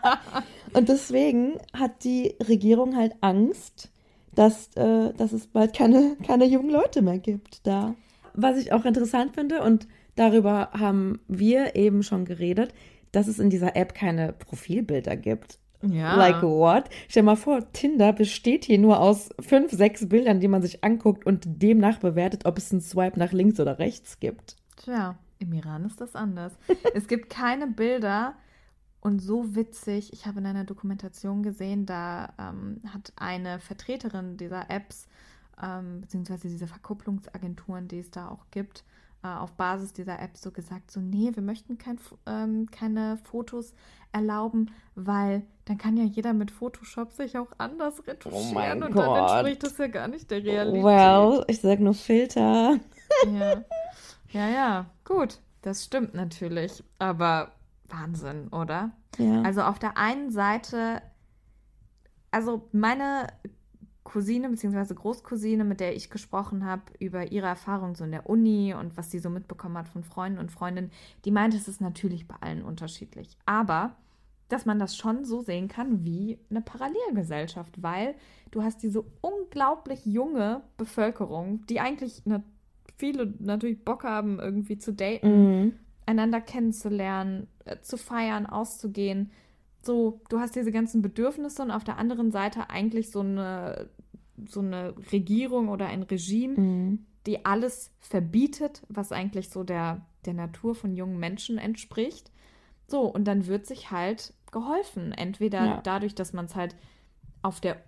Und 0.74 0.88
deswegen 0.88 1.58
hat 1.74 2.04
die 2.04 2.34
Regierung 2.48 2.96
halt 2.96 3.14
Angst, 3.20 3.90
dass, 4.34 4.68
äh, 4.76 5.12
dass 5.14 5.32
es 5.32 5.46
bald 5.46 5.74
keine, 5.74 6.16
keine 6.26 6.46
jungen 6.46 6.70
Leute 6.70 7.02
mehr 7.02 7.18
gibt 7.18 7.66
da. 7.66 7.94
Was 8.34 8.56
ich 8.56 8.72
auch 8.72 8.84
interessant 8.86 9.34
finde, 9.34 9.60
und 9.62 9.86
darüber 10.16 10.70
haben 10.72 11.20
wir 11.28 11.76
eben 11.76 12.02
schon 12.02 12.24
geredet, 12.24 12.72
dass 13.12 13.28
es 13.28 13.38
in 13.38 13.50
dieser 13.50 13.76
App 13.76 13.94
keine 13.94 14.32
Profilbilder 14.32 15.16
gibt. 15.16 15.58
Ja. 15.82 16.14
Like 16.14 16.42
what? 16.42 16.84
Stell 17.08 17.24
mal 17.24 17.36
vor, 17.36 17.72
Tinder 17.72 18.12
besteht 18.12 18.64
hier 18.64 18.78
nur 18.78 19.00
aus 19.00 19.30
fünf, 19.40 19.72
sechs 19.72 20.08
Bildern, 20.08 20.40
die 20.40 20.48
man 20.48 20.62
sich 20.62 20.84
anguckt 20.84 21.26
und 21.26 21.62
demnach 21.62 21.98
bewertet, 21.98 22.46
ob 22.46 22.58
es 22.58 22.72
einen 22.72 22.80
Swipe 22.80 23.18
nach 23.18 23.32
links 23.32 23.58
oder 23.58 23.78
rechts 23.78 24.20
gibt. 24.20 24.56
Tja, 24.76 25.16
Im 25.38 25.52
Iran 25.52 25.84
ist 25.84 26.00
das 26.00 26.14
anders. 26.14 26.52
es 26.94 27.08
gibt 27.08 27.30
keine 27.30 27.66
Bilder 27.66 28.34
und 29.00 29.20
so 29.20 29.54
witzig. 29.56 30.12
Ich 30.12 30.26
habe 30.26 30.38
in 30.38 30.46
einer 30.46 30.64
Dokumentation 30.64 31.42
gesehen, 31.42 31.86
da 31.86 32.32
ähm, 32.38 32.80
hat 32.92 33.12
eine 33.16 33.58
Vertreterin 33.58 34.36
dieser 34.36 34.70
Apps, 34.70 35.08
ähm, 35.60 36.02
beziehungsweise 36.02 36.48
dieser 36.48 36.68
Verkupplungsagenturen, 36.68 37.88
die 37.88 37.98
es 37.98 38.10
da 38.10 38.28
auch 38.28 38.46
gibt, 38.52 38.84
äh, 39.22 39.28
auf 39.28 39.52
Basis 39.52 39.92
dieser 39.92 40.20
App 40.20 40.36
so 40.36 40.50
gesagt, 40.50 40.90
so, 40.90 41.00
nee, 41.00 41.30
wir 41.34 41.42
möchten 41.42 41.78
kein, 41.78 41.98
ähm, 42.26 42.68
keine 42.70 43.18
Fotos 43.18 43.74
erlauben, 44.12 44.70
weil 44.94 45.42
dann 45.64 45.78
kann 45.78 45.96
ja 45.96 46.04
jeder 46.04 46.32
mit 46.32 46.50
Photoshop 46.50 47.12
sich 47.12 47.38
auch 47.38 47.48
anders 47.58 48.06
retuschieren 48.06 48.82
Oh 48.82 48.86
und 48.86 48.92
Gott. 48.92 49.06
dann 49.06 49.16
entspricht 49.16 49.62
das 49.62 49.78
ja 49.78 49.86
gar 49.86 50.08
nicht 50.08 50.30
der 50.30 50.42
Realität. 50.44 50.82
Well, 50.84 51.44
ich 51.46 51.60
sag 51.60 51.80
nur 51.80 51.94
Filter. 51.94 52.78
Ja. 53.26 53.62
ja, 54.30 54.48
ja, 54.48 54.86
gut, 55.04 55.38
das 55.62 55.84
stimmt 55.84 56.14
natürlich, 56.14 56.82
aber 56.98 57.52
Wahnsinn, 57.88 58.48
oder? 58.48 58.90
Ja. 59.18 59.42
Also 59.42 59.62
auf 59.62 59.78
der 59.78 59.96
einen 59.96 60.30
Seite, 60.30 61.02
also 62.30 62.68
meine 62.72 63.28
Cousine 64.12 64.48
bzw. 64.50 64.94
Großcousine, 64.94 65.64
mit 65.64 65.80
der 65.80 65.96
ich 65.96 66.10
gesprochen 66.10 66.66
habe 66.66 66.82
über 66.98 67.32
ihre 67.32 67.46
Erfahrungen 67.46 67.94
so 67.94 68.04
in 68.04 68.10
der 68.10 68.28
Uni 68.28 68.74
und 68.74 68.96
was 68.96 69.10
sie 69.10 69.18
so 69.18 69.30
mitbekommen 69.30 69.78
hat 69.78 69.88
von 69.88 70.04
Freunden 70.04 70.38
und 70.38 70.50
Freundinnen, 70.50 70.90
die 71.24 71.30
meinte, 71.30 71.56
es 71.56 71.66
ist 71.66 71.80
natürlich 71.80 72.28
bei 72.28 72.36
allen 72.40 72.62
unterschiedlich. 72.62 73.38
Aber 73.46 73.96
dass 74.48 74.66
man 74.66 74.78
das 74.78 74.94
schon 74.98 75.24
so 75.24 75.40
sehen 75.40 75.68
kann 75.68 76.04
wie 76.04 76.38
eine 76.50 76.60
Parallelgesellschaft, 76.60 77.82
weil 77.82 78.14
du 78.50 78.62
hast 78.62 78.82
diese 78.82 79.02
unglaublich 79.22 80.04
junge 80.04 80.60
Bevölkerung, 80.76 81.64
die 81.70 81.80
eigentlich 81.80 82.26
ne, 82.26 82.42
viele 82.98 83.32
natürlich 83.38 83.82
Bock 83.82 84.04
haben, 84.04 84.38
irgendwie 84.38 84.76
zu 84.76 84.92
daten, 84.92 85.62
Mhm. 85.62 85.72
einander 86.04 86.42
kennenzulernen, 86.42 87.46
äh, 87.64 87.80
zu 87.80 87.96
feiern, 87.96 88.44
auszugehen. 88.44 89.30
So, 89.80 90.20
du 90.28 90.38
hast 90.38 90.54
diese 90.54 90.70
ganzen 90.70 91.00
Bedürfnisse 91.00 91.62
und 91.62 91.70
auf 91.70 91.82
der 91.82 91.96
anderen 91.96 92.30
Seite 92.30 92.68
eigentlich 92.68 93.10
so 93.10 93.20
eine, 93.20 93.88
so 94.48 94.60
eine 94.60 94.94
Regierung 95.12 95.68
oder 95.68 95.86
ein 95.86 96.02
Regime, 96.02 96.58
Mhm. 96.58 97.06
die 97.26 97.44
alles 97.44 97.92
verbietet, 98.00 98.82
was 98.88 99.12
eigentlich 99.12 99.48
so 99.50 99.62
der, 99.64 100.04
der 100.24 100.34
Natur 100.34 100.74
von 100.74 100.94
jungen 100.94 101.18
Menschen 101.18 101.58
entspricht. 101.58 102.30
So, 102.86 103.02
und 103.02 103.24
dann 103.26 103.46
wird 103.46 103.66
sich 103.66 103.90
halt 103.90 104.34
geholfen. 104.50 105.12
Entweder 105.12 105.64
Ja. 105.66 105.80
dadurch, 105.82 106.14
dass 106.14 106.32
man 106.32 106.46
es 106.46 106.54
halt 106.56 106.76
auf 107.42 107.60
der, 107.60 107.82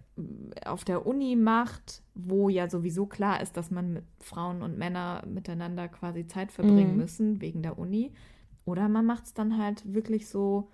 auf 0.64 0.84
der 0.84 1.06
Uni 1.06 1.36
macht, 1.36 2.02
wo 2.14 2.48
ja 2.48 2.70
sowieso 2.70 3.06
klar 3.06 3.40
ist, 3.40 3.56
dass 3.56 3.70
man 3.70 3.92
mit 3.92 4.04
Frauen 4.20 4.62
und 4.62 4.78
Männer 4.78 5.24
miteinander 5.26 5.88
quasi 5.88 6.26
Zeit 6.26 6.52
verbringen 6.52 6.92
Mhm. 6.92 6.96
müssen 6.96 7.40
wegen 7.40 7.62
der 7.62 7.78
Uni. 7.78 8.12
Oder 8.64 8.88
man 8.88 9.04
macht 9.04 9.24
es 9.26 9.34
dann 9.34 9.58
halt 9.58 9.82
wirklich 9.92 10.28
so 10.28 10.70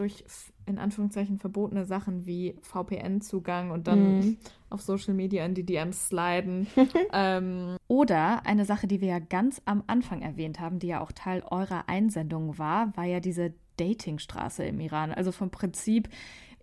durch 0.00 0.24
in 0.64 0.78
Anführungszeichen 0.78 1.38
verbotene 1.38 1.84
Sachen 1.84 2.24
wie 2.24 2.56
VPN-Zugang 2.62 3.70
und 3.70 3.86
dann 3.86 4.18
Mhm. 4.18 4.36
auf 4.70 4.80
Social 4.80 5.12
Media 5.12 5.44
in 5.44 5.54
die 5.54 5.64
DMs 5.66 6.08
sliden. 6.08 6.66
ähm, 7.12 7.76
oder 7.86 8.46
eine 8.46 8.64
Sache, 8.64 8.86
die 8.86 9.02
wir 9.02 9.08
ja 9.08 9.18
ganz 9.18 9.60
am 9.66 9.84
Anfang 9.88 10.22
erwähnt 10.22 10.58
haben, 10.58 10.78
die 10.78 10.86
ja 10.86 11.00
auch 11.02 11.12
Teil 11.12 11.42
eurer 11.50 11.88
Einsendung 11.88 12.56
war, 12.58 12.96
war 12.96 13.04
ja 13.04 13.20
diese 13.20 13.52
Datingstraße 13.76 14.64
im 14.64 14.80
Iran. 14.80 15.12
Also 15.12 15.32
vom 15.32 15.50
Prinzip, 15.50 16.08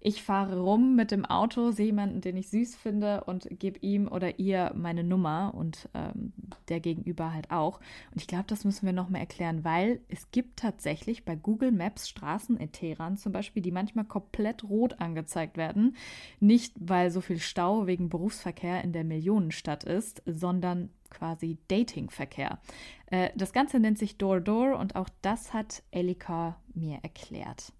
ich 0.07 0.23
fahre 0.23 0.57
rum 0.57 0.95
mit 0.95 1.11
dem 1.11 1.25
Auto, 1.25 1.71
sehe 1.71 1.87
jemanden, 1.87 2.21
den 2.21 2.37
ich 2.37 2.47
süß 2.47 2.77
finde 2.77 3.25
und 3.25 3.45
gebe 3.51 3.77
ihm 3.79 4.07
oder 4.07 4.39
ihr 4.39 4.71
meine 4.73 5.03
Nummer 5.03 5.53
und 5.53 5.89
ähm, 5.93 6.31
der 6.69 6.79
Gegenüber 6.79 7.33
halt 7.33 7.51
auch. 7.51 7.81
Und 8.11 8.21
ich 8.21 8.25
glaube, 8.25 8.45
das 8.47 8.63
müssen 8.63 8.85
wir 8.85 8.93
nochmal 8.93 9.19
erklären, 9.19 9.65
weil 9.65 9.99
es 10.07 10.31
gibt 10.31 10.59
tatsächlich 10.59 11.25
bei 11.25 11.35
Google 11.35 11.73
Maps 11.73 12.07
Straßen 12.07 12.55
in 12.55 12.71
Teheran 12.71 13.17
zum 13.17 13.33
Beispiel, 13.33 13.61
die 13.61 13.73
manchmal 13.73 14.05
komplett 14.05 14.63
rot 14.63 15.01
angezeigt 15.01 15.57
werden. 15.57 15.97
Nicht, 16.39 16.73
weil 16.79 17.11
so 17.11 17.19
viel 17.19 17.39
Stau 17.39 17.85
wegen 17.85 18.07
Berufsverkehr 18.07 18.85
in 18.85 18.93
der 18.93 19.03
Millionenstadt 19.03 19.83
ist, 19.83 20.23
sondern 20.25 20.89
quasi 21.09 21.57
Datingverkehr. 21.67 22.59
Äh, 23.07 23.31
das 23.35 23.51
Ganze 23.51 23.81
nennt 23.81 23.97
sich 23.97 24.17
Door 24.17 24.39
Door 24.39 24.77
und 24.77 24.95
auch 24.95 25.09
das 25.21 25.53
hat 25.53 25.83
Elika 25.91 26.61
mir 26.73 26.99
erklärt. 27.03 27.73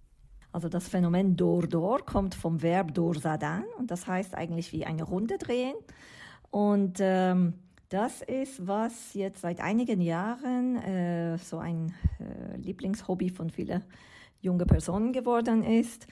Also 0.52 0.68
das 0.68 0.88
Phänomen 0.88 1.36
Dor-Dor 1.36 2.04
kommt 2.04 2.34
vom 2.34 2.62
Verb 2.62 2.94
Dorsadan 2.94 3.64
und 3.78 3.90
das 3.90 4.06
heißt 4.06 4.34
eigentlich 4.34 4.72
wie 4.72 4.86
eine 4.86 5.04
Runde 5.04 5.38
drehen. 5.38 5.74
Und 6.50 6.98
ähm, 7.00 7.54
das 7.90 8.22
ist, 8.22 8.66
was 8.66 9.14
jetzt 9.14 9.40
seit 9.40 9.60
einigen 9.60 10.00
Jahren 10.00 10.76
äh, 10.76 11.38
so 11.38 11.58
ein 11.58 11.94
äh, 12.18 12.56
Lieblingshobby 12.56 13.30
von 13.30 13.50
vielen 13.50 13.82
junge 14.40 14.66
Personen 14.66 15.12
geworden 15.12 15.62
ist, 15.62 16.06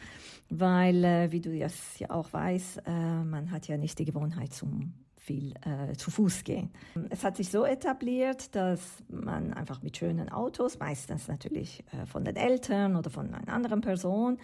weil, 0.48 1.04
äh, 1.04 1.32
wie 1.32 1.40
du 1.40 1.58
das 1.58 1.98
ja 1.98 2.10
auch 2.10 2.32
weißt, 2.32 2.82
äh, 2.86 3.24
man 3.24 3.50
hat 3.50 3.68
ja 3.68 3.76
nicht 3.76 3.98
die 3.98 4.04
Gewohnheit 4.04 4.52
zum 4.52 4.94
viel 5.26 5.54
äh, 5.62 5.94
zu 5.96 6.10
Fuß 6.10 6.44
gehen. 6.44 6.70
Es 7.10 7.24
hat 7.24 7.36
sich 7.36 7.50
so 7.50 7.64
etabliert, 7.64 8.54
dass 8.54 8.80
man 9.08 9.52
einfach 9.52 9.82
mit 9.82 9.96
schönen 9.96 10.28
Autos, 10.30 10.78
meistens 10.78 11.26
natürlich 11.26 11.84
äh, 11.92 12.06
von 12.06 12.24
den 12.24 12.36
Eltern 12.36 12.94
oder 12.94 13.10
von 13.10 13.34
einer 13.34 13.52
anderen 13.52 13.80
Person, 13.80 14.38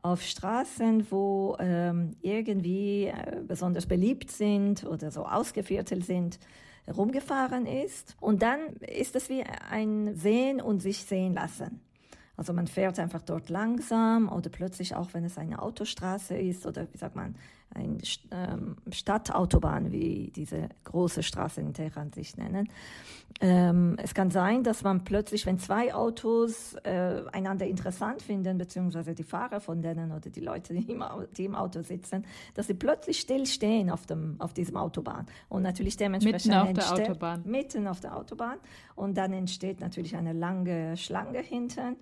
auf 0.00 0.22
Straßen, 0.22 1.10
wo 1.10 1.56
ähm, 1.58 2.16
irgendwie 2.22 3.06
äh, 3.06 3.42
besonders 3.46 3.86
beliebt 3.86 4.30
sind 4.30 4.84
oder 4.84 5.10
so 5.10 5.26
ausgeviertelt 5.26 6.04
sind, 6.04 6.38
herumgefahren 6.84 7.66
ist. 7.66 8.16
Und 8.20 8.42
dann 8.42 8.60
ist 8.76 9.16
es 9.16 9.28
wie 9.28 9.42
ein 9.42 10.14
Sehen 10.14 10.60
und 10.60 10.80
sich 10.80 11.02
sehen 11.02 11.34
lassen. 11.34 11.80
Also 12.36 12.52
man 12.52 12.68
fährt 12.68 13.00
einfach 13.00 13.22
dort 13.22 13.48
langsam 13.48 14.28
oder 14.28 14.48
plötzlich 14.48 14.94
auch, 14.94 15.12
wenn 15.12 15.24
es 15.24 15.36
eine 15.36 15.60
Autostraße 15.60 16.38
ist 16.38 16.64
oder 16.64 16.86
wie 16.92 16.96
sagt 16.96 17.16
man, 17.16 17.34
eine 17.74 17.98
ähm, 18.30 18.76
Stadtautobahn, 18.90 19.92
wie 19.92 20.32
diese 20.34 20.68
große 20.84 21.22
Straße 21.22 21.60
in 21.60 21.74
Teheran 21.74 22.12
sich 22.12 22.36
nennen. 22.36 22.68
Ähm, 23.40 23.96
es 24.02 24.14
kann 24.14 24.30
sein, 24.30 24.64
dass 24.64 24.82
man 24.82 25.04
plötzlich, 25.04 25.46
wenn 25.46 25.58
zwei 25.58 25.94
Autos 25.94 26.74
äh, 26.82 27.22
einander 27.32 27.66
interessant 27.66 28.22
finden, 28.22 28.58
beziehungsweise 28.58 29.14
die 29.14 29.22
Fahrer 29.22 29.60
von 29.60 29.80
denen 29.80 30.10
oder 30.10 30.30
die 30.30 30.40
Leute, 30.40 30.74
die 30.74 30.90
im, 30.90 31.04
die 31.36 31.44
im 31.44 31.54
Auto 31.54 31.82
sitzen, 31.82 32.24
dass 32.54 32.66
sie 32.66 32.74
plötzlich 32.74 33.20
stillstehen 33.20 33.90
auf, 33.90 34.06
dem, 34.06 34.36
auf 34.40 34.54
diesem 34.54 34.76
Autobahn. 34.76 35.26
Und 35.48 35.62
natürlich 35.62 35.96
dementsprechend 35.96 36.52
Mitten 36.52 36.58
auf 36.58 36.72
der 36.72 36.92
Autobahn. 37.06 37.42
mitten 37.44 37.86
auf 37.86 38.00
der 38.00 38.16
Autobahn. 38.16 38.58
Und 38.96 39.16
dann 39.16 39.32
entsteht 39.32 39.80
natürlich 39.80 40.16
eine 40.16 40.32
lange 40.32 40.96
Schlange 40.96 41.40
hinten. 41.40 41.96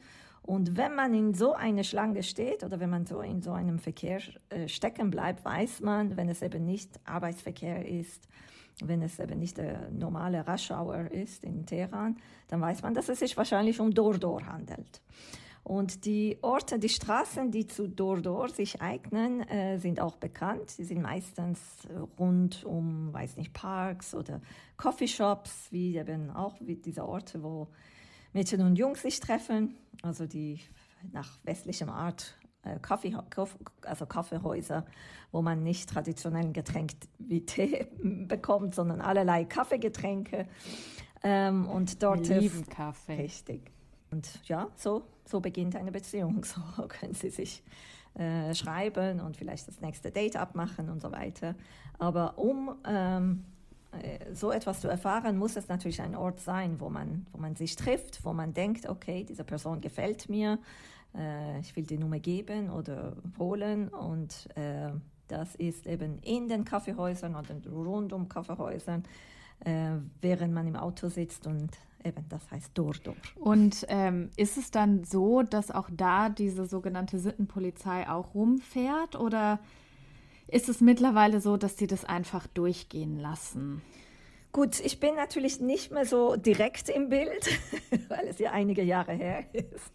Und 0.47 0.77
wenn 0.77 0.95
man 0.95 1.13
in 1.13 1.35
so 1.35 1.55
eine 1.55 1.83
Schlange 1.83 2.23
steht 2.23 2.63
oder 2.63 2.79
wenn 2.79 2.89
man 2.89 3.05
so 3.05 3.21
in 3.21 3.43
so 3.43 3.51
einem 3.51 3.81
Verkehr 3.81 4.21
äh, 4.49 4.69
stecken 4.69 5.11
bleibt, 5.11 5.45
weiß 5.45 5.81
man, 5.81 6.17
wenn 6.17 6.29
es 6.29 6.41
eben 6.41 6.65
nicht 6.65 7.01
Arbeitsverkehr 7.05 7.85
ist, 7.85 8.29
wenn 8.85 9.03
es 9.03 9.19
eben 9.19 9.41
nicht 9.41 9.59
der 9.59 9.91
normale 9.91 10.47
Rush 10.47 10.71
Hour 10.71 11.11
ist 11.11 11.43
in 11.43 11.67
Teheran, 11.67 12.17
dann 12.47 12.61
weiß 12.61 12.83
man, 12.83 12.95
dass 12.95 13.09
es 13.09 13.19
sich 13.19 13.37
wahrscheinlich 13.37 13.81
um 13.81 13.93
Dor-Dor 13.93 14.47
handelt. 14.47 15.03
Und 15.65 16.05
die 16.05 16.39
Orte, 16.43 16.79
die 16.79 16.89
Straßen, 16.89 17.51
die 17.51 17.67
zu 17.67 17.89
Dor-Dor 17.89 18.51
sich 18.51 18.81
eignen, 18.81 19.41
äh, 19.49 19.79
sind 19.79 19.99
auch 19.99 20.15
bekannt. 20.15 20.71
Sie 20.71 20.85
sind 20.85 21.03
meistens 21.03 21.59
rund 22.21 22.63
um, 22.65 23.13
weiß 23.13 23.37
nicht, 23.37 23.53
Parks 23.53 24.15
oder 24.15 24.41
Coffeeshops, 24.77 25.67
wie 25.73 25.97
eben 25.97 26.31
auch 26.31 26.55
wie 26.61 26.77
diese 26.77 27.05
Orte, 27.05 27.43
wo 27.43 27.67
Mädchen 28.33 28.61
und 28.63 28.77
Jungs 28.77 29.03
sich 29.03 29.21
treffen, 29.21 29.77
also 30.03 30.27
die 30.27 30.61
nach 31.13 31.39
westlichem 31.45 31.89
Art 31.89 32.37
äh, 32.63 32.79
Kaffee, 32.81 33.17
also 33.83 34.07
Kaffeehäuser, 34.07 34.85
wo 35.33 35.43
man 35.43 35.63
nicht 35.63 35.89
traditionellen 35.89 36.53
Getränk 36.53 36.93
wie 37.19 37.45
Tee 37.47 37.87
bekommt, 38.03 38.75
sondern 38.75 39.01
allerlei 39.01 39.45
Kaffeegetränke. 39.45 40.47
Ähm, 41.23 41.67
und 41.67 42.03
dort 42.03 42.29
Wir 42.29 42.37
ist- 42.37 42.43
lieben 42.43 42.67
Kaffee. 42.69 43.15
Richtig. 43.23 43.71
Und 44.11 44.29
ja, 44.49 44.69
so, 44.77 45.07
so 45.25 45.41
beginnt 45.41 45.77
eine 45.77 45.93
Beziehung. 45.93 46.45
So 46.45 46.61
können 46.89 47.15
sie 47.15 47.31
sich 47.31 47.63
äh, 48.15 48.55
schreiben 48.55 49.21
und 49.21 49.37
vielleicht 49.37 49.67
das 49.69 49.81
nächste 49.81 50.11
Date 50.11 50.37
abmachen 50.37 50.89
und 50.89 51.01
so 51.03 51.11
weiter. 51.13 51.55
Aber 51.99 52.39
um 52.39 52.75
ähm, 52.87 53.45
äh, 53.45 53.56
so 54.33 54.51
etwas 54.51 54.81
zu 54.81 54.89
erfahren, 54.89 55.39
muss 55.39 55.57
es 55.57 55.69
natürlich 55.69 56.03
ein 56.03 56.15
Ort 56.15 56.41
sein, 56.41 56.81
wo 56.81 56.89
man, 56.91 57.27
wo 57.33 57.39
man 57.39 57.57
sich 57.57 57.77
trifft, 57.77 58.25
wo 58.25 58.33
man 58.33 58.53
denkt, 58.53 58.89
okay, 58.89 59.25
diese 59.25 59.45
Person 59.45 59.81
gefällt 59.81 60.29
mir, 60.29 60.59
äh, 61.17 61.61
ich 61.61 61.75
will 61.77 61.85
die 61.85 61.99
Nummer 61.99 62.19
geben 62.19 62.71
oder 62.71 63.17
holen. 63.39 63.89
Und 63.89 64.49
äh, 64.57 64.91
das 65.29 65.55
ist 65.55 65.87
eben 65.87 66.19
in 66.21 66.49
den 66.49 66.65
Kaffeehäusern 66.65 67.35
oder 67.35 67.55
rund 67.71 68.13
um 68.13 68.29
Kaffeehäusern, 68.29 69.05
äh, 69.65 69.93
während 70.21 70.53
man 70.53 70.67
im 70.67 70.77
Auto 70.77 71.09
sitzt 71.09 71.47
und 71.47 71.71
eben 72.05 72.25
das 72.29 72.51
heißt 72.51 72.71
Dor-Dor. 72.75 73.17
Und 73.37 73.85
ähm, 73.89 74.31
ist 74.37 74.57
es 74.57 74.71
dann 74.71 75.05
so, 75.05 75.43
dass 75.43 75.71
auch 75.71 75.89
da 75.91 76.29
diese 76.29 76.67
sogenannte 76.67 77.19
Sittenpolizei 77.19 78.09
auch 78.09 78.35
rumfährt? 78.35 79.17
Oder 79.17 79.59
ist 80.49 80.69
es 80.69 80.81
mittlerweile 80.81 81.41
so, 81.41 81.57
dass 81.57 81.77
die 81.77 81.87
das 81.87 82.05
einfach 82.05 82.47
durchgehen 82.47 83.19
lassen? 83.19 83.83
Gut, 84.53 84.81
ich 84.81 85.01
bin 85.01 85.17
natürlich 85.17 85.61
nicht 85.61 85.91
mehr 85.93 86.07
so 86.07 86.37
direkt 86.37 86.89
im 86.89 87.11
Bild, 87.11 87.47
weil 88.09 88.27
es 88.29 88.39
ja 88.39 88.53
einige 88.53 88.83
Jahre 88.83 89.13
her 89.13 89.45
ist. 89.53 89.93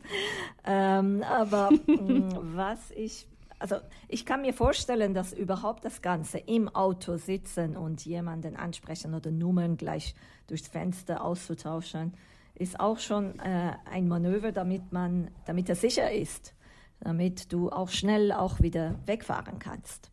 Ähm, 0.66 1.24
aber 1.24 1.72
mm, 1.88 2.56
was 2.56 2.91
ich, 2.91 3.28
also 3.58 3.78
ich 4.08 4.24
kann 4.26 4.41
mir 4.41 4.54
vorstellen, 4.54 5.16
dass 5.16 5.34
überhaupt 5.34 5.84
das 5.84 6.04
Ganze 6.04 6.38
im 6.38 6.70
Auto 6.70 7.18
sitzen 7.18 7.76
und 7.76 8.06
jemanden 8.06 8.56
ansprechen 8.56 9.16
oder 9.16 9.32
Nummern 9.32 9.78
gleich 9.78 10.14
durchs 10.45 10.68
Fenster 10.68 11.24
auszutauschen, 11.24 12.14
ist 12.54 12.80
auch 12.80 12.99
schon 12.99 13.39
äh, 13.39 13.72
ein 13.89 14.08
Manöver, 14.08 14.52
damit 14.52 14.91
man, 14.91 15.32
damit 15.45 15.70
er 15.70 15.76
sicher 15.76 16.12
ist, 16.12 16.54
damit 16.99 17.52
du 17.52 17.72
auch 17.72 17.89
schnell 17.89 18.32
auch 18.32 18.60
wieder 18.60 18.99
wegfahren 19.08 19.58
kannst. 19.58 20.12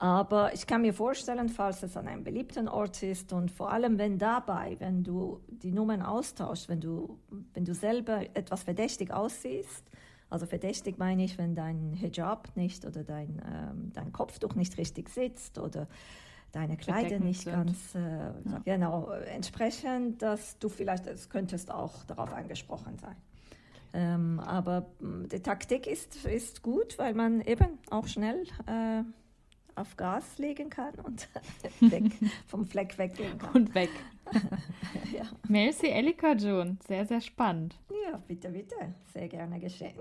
Aber 0.00 0.54
ich 0.54 0.66
kann 0.66 0.80
mir 0.80 0.94
vorstellen, 0.94 1.50
falls 1.50 1.82
es 1.82 1.94
an 1.94 2.08
einem 2.08 2.24
beliebten 2.24 2.68
Ort 2.68 3.02
ist 3.02 3.34
und 3.34 3.50
vor 3.50 3.70
allem, 3.70 3.98
wenn 3.98 4.16
dabei, 4.16 4.76
wenn 4.78 5.04
du 5.04 5.42
die 5.46 5.72
Nummern 5.72 6.00
austauschst, 6.00 6.70
wenn 6.70 6.80
du, 6.80 7.18
wenn 7.52 7.66
du 7.66 7.74
selber 7.74 8.22
etwas 8.34 8.62
verdächtig 8.62 9.12
aussiehst, 9.12 9.84
also 10.30 10.46
verdächtig 10.46 10.96
meine 10.96 11.22
ich, 11.22 11.36
wenn 11.36 11.54
dein 11.54 11.92
Hijab 11.92 12.48
nicht 12.54 12.86
oder 12.86 13.04
dein, 13.04 13.42
ähm, 13.46 13.92
dein 13.92 14.10
Kopftuch 14.10 14.54
nicht 14.54 14.78
richtig 14.78 15.10
sitzt 15.10 15.58
oder 15.58 15.86
deine 16.52 16.78
Kleider 16.78 17.18
nicht 17.18 17.42
sind. 17.42 17.52
ganz 17.52 17.94
äh, 17.94 18.60
genau 18.64 19.10
entsprechend, 19.10 20.22
dass 20.22 20.58
du 20.58 20.70
vielleicht, 20.70 21.06
es 21.08 21.28
könntest 21.28 21.70
auch 21.70 22.04
darauf 22.04 22.32
angesprochen 22.32 22.96
sein. 22.96 23.16
Ähm, 23.92 24.40
aber 24.40 24.86
die 25.00 25.40
Taktik 25.40 25.86
ist, 25.86 26.24
ist 26.24 26.62
gut, 26.62 26.96
weil 26.98 27.12
man 27.12 27.42
eben 27.42 27.78
auch 27.90 28.06
schnell 28.06 28.44
äh, 28.66 29.02
auf 29.74 29.96
Gas 29.96 30.38
legen 30.38 30.70
kann 30.70 30.94
und 31.04 31.28
weg, 31.80 32.04
vom 32.46 32.64
Fleck 32.64 32.96
weggehen 32.98 33.38
kann. 33.38 33.52
Und 33.54 33.74
weg. 33.74 33.90
Ja. 35.12 35.22
Merci, 35.48 35.88
Elika 35.88 36.34
June. 36.34 36.76
Sehr, 36.86 37.04
sehr 37.04 37.20
spannend. 37.20 37.76
ja, 37.90 38.16
bitte, 38.28 38.48
bitte. 38.48 38.76
Sehr 39.12 39.28
gerne 39.28 39.58
geschehen. 39.58 39.96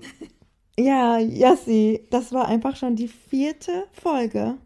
Ja, 0.78 1.18
Yassi, 1.18 2.08
das 2.10 2.32
war 2.32 2.48
einfach 2.48 2.76
schon 2.76 2.96
die 2.96 3.08
vierte 3.08 3.88
Folge. 3.92 4.58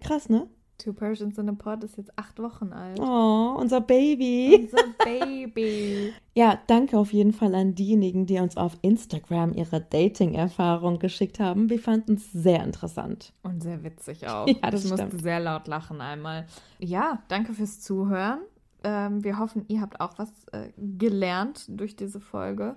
Krass, 0.00 0.28
ne? 0.28 0.48
Two 0.78 0.92
Persians 0.92 1.38
in 1.38 1.48
a 1.48 1.52
Pod 1.52 1.84
ist 1.84 1.96
jetzt 1.96 2.10
acht 2.18 2.38
Wochen 2.40 2.72
alt. 2.72 2.98
Oh, 3.00 3.56
unser 3.58 3.80
Baby. 3.80 4.68
Unser 4.70 4.84
Baby. 5.04 6.12
Ja, 6.36 6.58
danke 6.66 6.98
auf 6.98 7.12
jeden 7.12 7.32
Fall 7.32 7.54
an 7.54 7.76
diejenigen, 7.76 8.26
die 8.26 8.40
uns 8.40 8.56
auf 8.56 8.76
Instagram 8.82 9.52
ihre 9.52 9.80
Dating-Erfahrung 9.80 10.98
geschickt 10.98 11.38
haben. 11.38 11.70
Wir 11.70 11.78
fanden 11.78 12.14
es 12.14 12.32
sehr 12.32 12.64
interessant. 12.64 13.32
Und 13.44 13.62
sehr 13.62 13.84
witzig 13.84 14.26
auch. 14.26 14.46
Ja, 14.48 14.68
das 14.70 14.84
ich 14.84 14.90
musste 14.90 15.06
stimmt. 15.06 15.22
sehr 15.22 15.38
laut 15.38 15.68
lachen 15.68 16.00
einmal. 16.00 16.46
Ja, 16.80 17.22
danke 17.28 17.52
fürs 17.52 17.80
Zuhören. 17.80 18.40
Ähm, 18.82 19.22
wir 19.22 19.38
hoffen, 19.38 19.64
ihr 19.68 19.80
habt 19.80 20.00
auch 20.00 20.18
was 20.18 20.28
äh, 20.50 20.70
gelernt 20.76 21.66
durch 21.68 21.94
diese 21.94 22.18
Folge. 22.18 22.74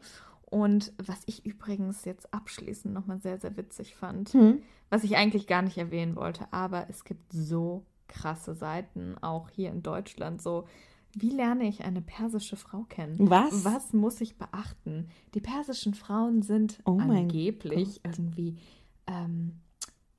Und 0.49 0.93
was 0.97 1.21
ich 1.25 1.45
übrigens 1.45 2.05
jetzt 2.05 2.33
abschließend 2.33 2.93
nochmal 2.93 3.19
sehr, 3.19 3.37
sehr 3.39 3.57
witzig 3.57 3.95
fand, 3.95 4.29
Hm. 4.29 4.61
was 4.89 5.03
ich 5.03 5.17
eigentlich 5.17 5.45
gar 5.45 5.61
nicht 5.61 5.77
erwähnen 5.77 6.15
wollte, 6.15 6.51
aber 6.51 6.89
es 6.89 7.03
gibt 7.03 7.33
so 7.33 7.85
krasse 8.07 8.55
Seiten, 8.55 9.17
auch 9.21 9.49
hier 9.49 9.69
in 9.69 9.83
Deutschland, 9.83 10.41
so, 10.41 10.65
wie 11.13 11.29
lerne 11.31 11.67
ich 11.67 11.83
eine 11.83 12.01
persische 12.01 12.55
Frau 12.55 12.83
kennen? 12.83 13.29
Was? 13.29 13.65
Was 13.65 13.91
muss 13.91 14.21
ich 14.21 14.37
beachten? 14.37 15.09
Die 15.33 15.41
persischen 15.41 15.93
Frauen 15.93 16.41
sind 16.41 16.79
Oh 16.85 16.97
angeblich 16.99 18.01
irgendwie 18.05 18.57
ähm, 19.07 19.59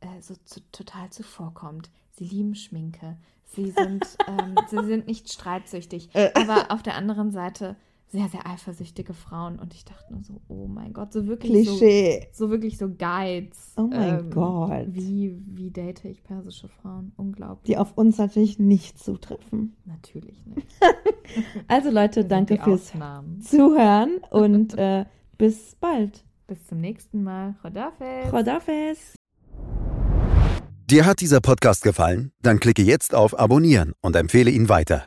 äh, 0.00 0.20
so 0.20 0.34
zu, 0.44 0.60
total 0.72 1.08
zuvorkommt. 1.10 1.90
Sie 2.10 2.24
lieben 2.24 2.54
Schminke. 2.54 3.16
Sie 3.44 3.70
sind, 3.70 4.04
ähm, 4.26 4.56
sie 4.68 4.84
sind 4.84 5.06
nicht 5.06 5.32
streitsüchtig. 5.32 6.10
Äh. 6.14 6.32
Aber 6.34 6.70
auf 6.70 6.82
der 6.82 6.96
anderen 6.96 7.30
Seite 7.30 7.76
sehr, 8.10 8.28
sehr 8.28 8.46
eifersüchtige 8.46 9.12
Frauen. 9.14 9.58
Und 9.58 9.74
ich 9.74 9.84
dachte 9.84 10.12
nur 10.12 10.22
so, 10.22 10.40
oh 10.48 10.66
mein 10.66 10.92
Gott, 10.92 11.12
so 11.12 11.26
wirklich 11.26 11.66
so, 11.68 11.76
Klischee. 11.76 12.28
so 12.32 12.50
wirklich 12.50 12.78
so 12.78 12.88
Guides. 12.88 13.74
ähm, 13.76 13.84
Oh 13.84 13.86
mein 13.88 14.30
Gott. 14.30 14.86
Wie, 14.88 15.36
wie 15.46 15.70
date 15.70 16.04
ich 16.06 16.22
persische 16.24 16.68
Frauen? 16.68 17.12
Unglaublich. 17.16 17.64
Die 17.66 17.76
auf 17.76 17.96
uns 17.96 18.18
natürlich 18.18 18.58
nicht 18.58 18.98
zutreffen. 18.98 19.76
Natürlich 19.84 20.44
nicht. 20.46 20.66
Also 21.68 21.90
Leute, 21.90 22.24
danke 22.24 22.56
fürs 22.56 22.92
Ausnahmen. 22.92 23.42
Zuhören 23.42 24.18
und 24.30 24.72
äh, 24.78 25.04
bis 25.36 25.76
bald. 25.78 26.24
Bis 26.46 26.66
zum 26.66 26.80
nächsten 26.80 27.22
Mal. 27.22 27.56
Rodafes. 27.62 28.32
Rodafes. 28.32 29.14
Dir 30.86 31.04
hat 31.04 31.20
dieser 31.20 31.40
Podcast 31.42 31.82
gefallen? 31.82 32.32
Dann 32.40 32.58
klicke 32.60 32.80
jetzt 32.82 33.14
auf 33.14 33.38
Abonnieren 33.38 33.92
und 34.00 34.16
empfehle 34.16 34.50
ihn 34.50 34.70
weiter. 34.70 35.06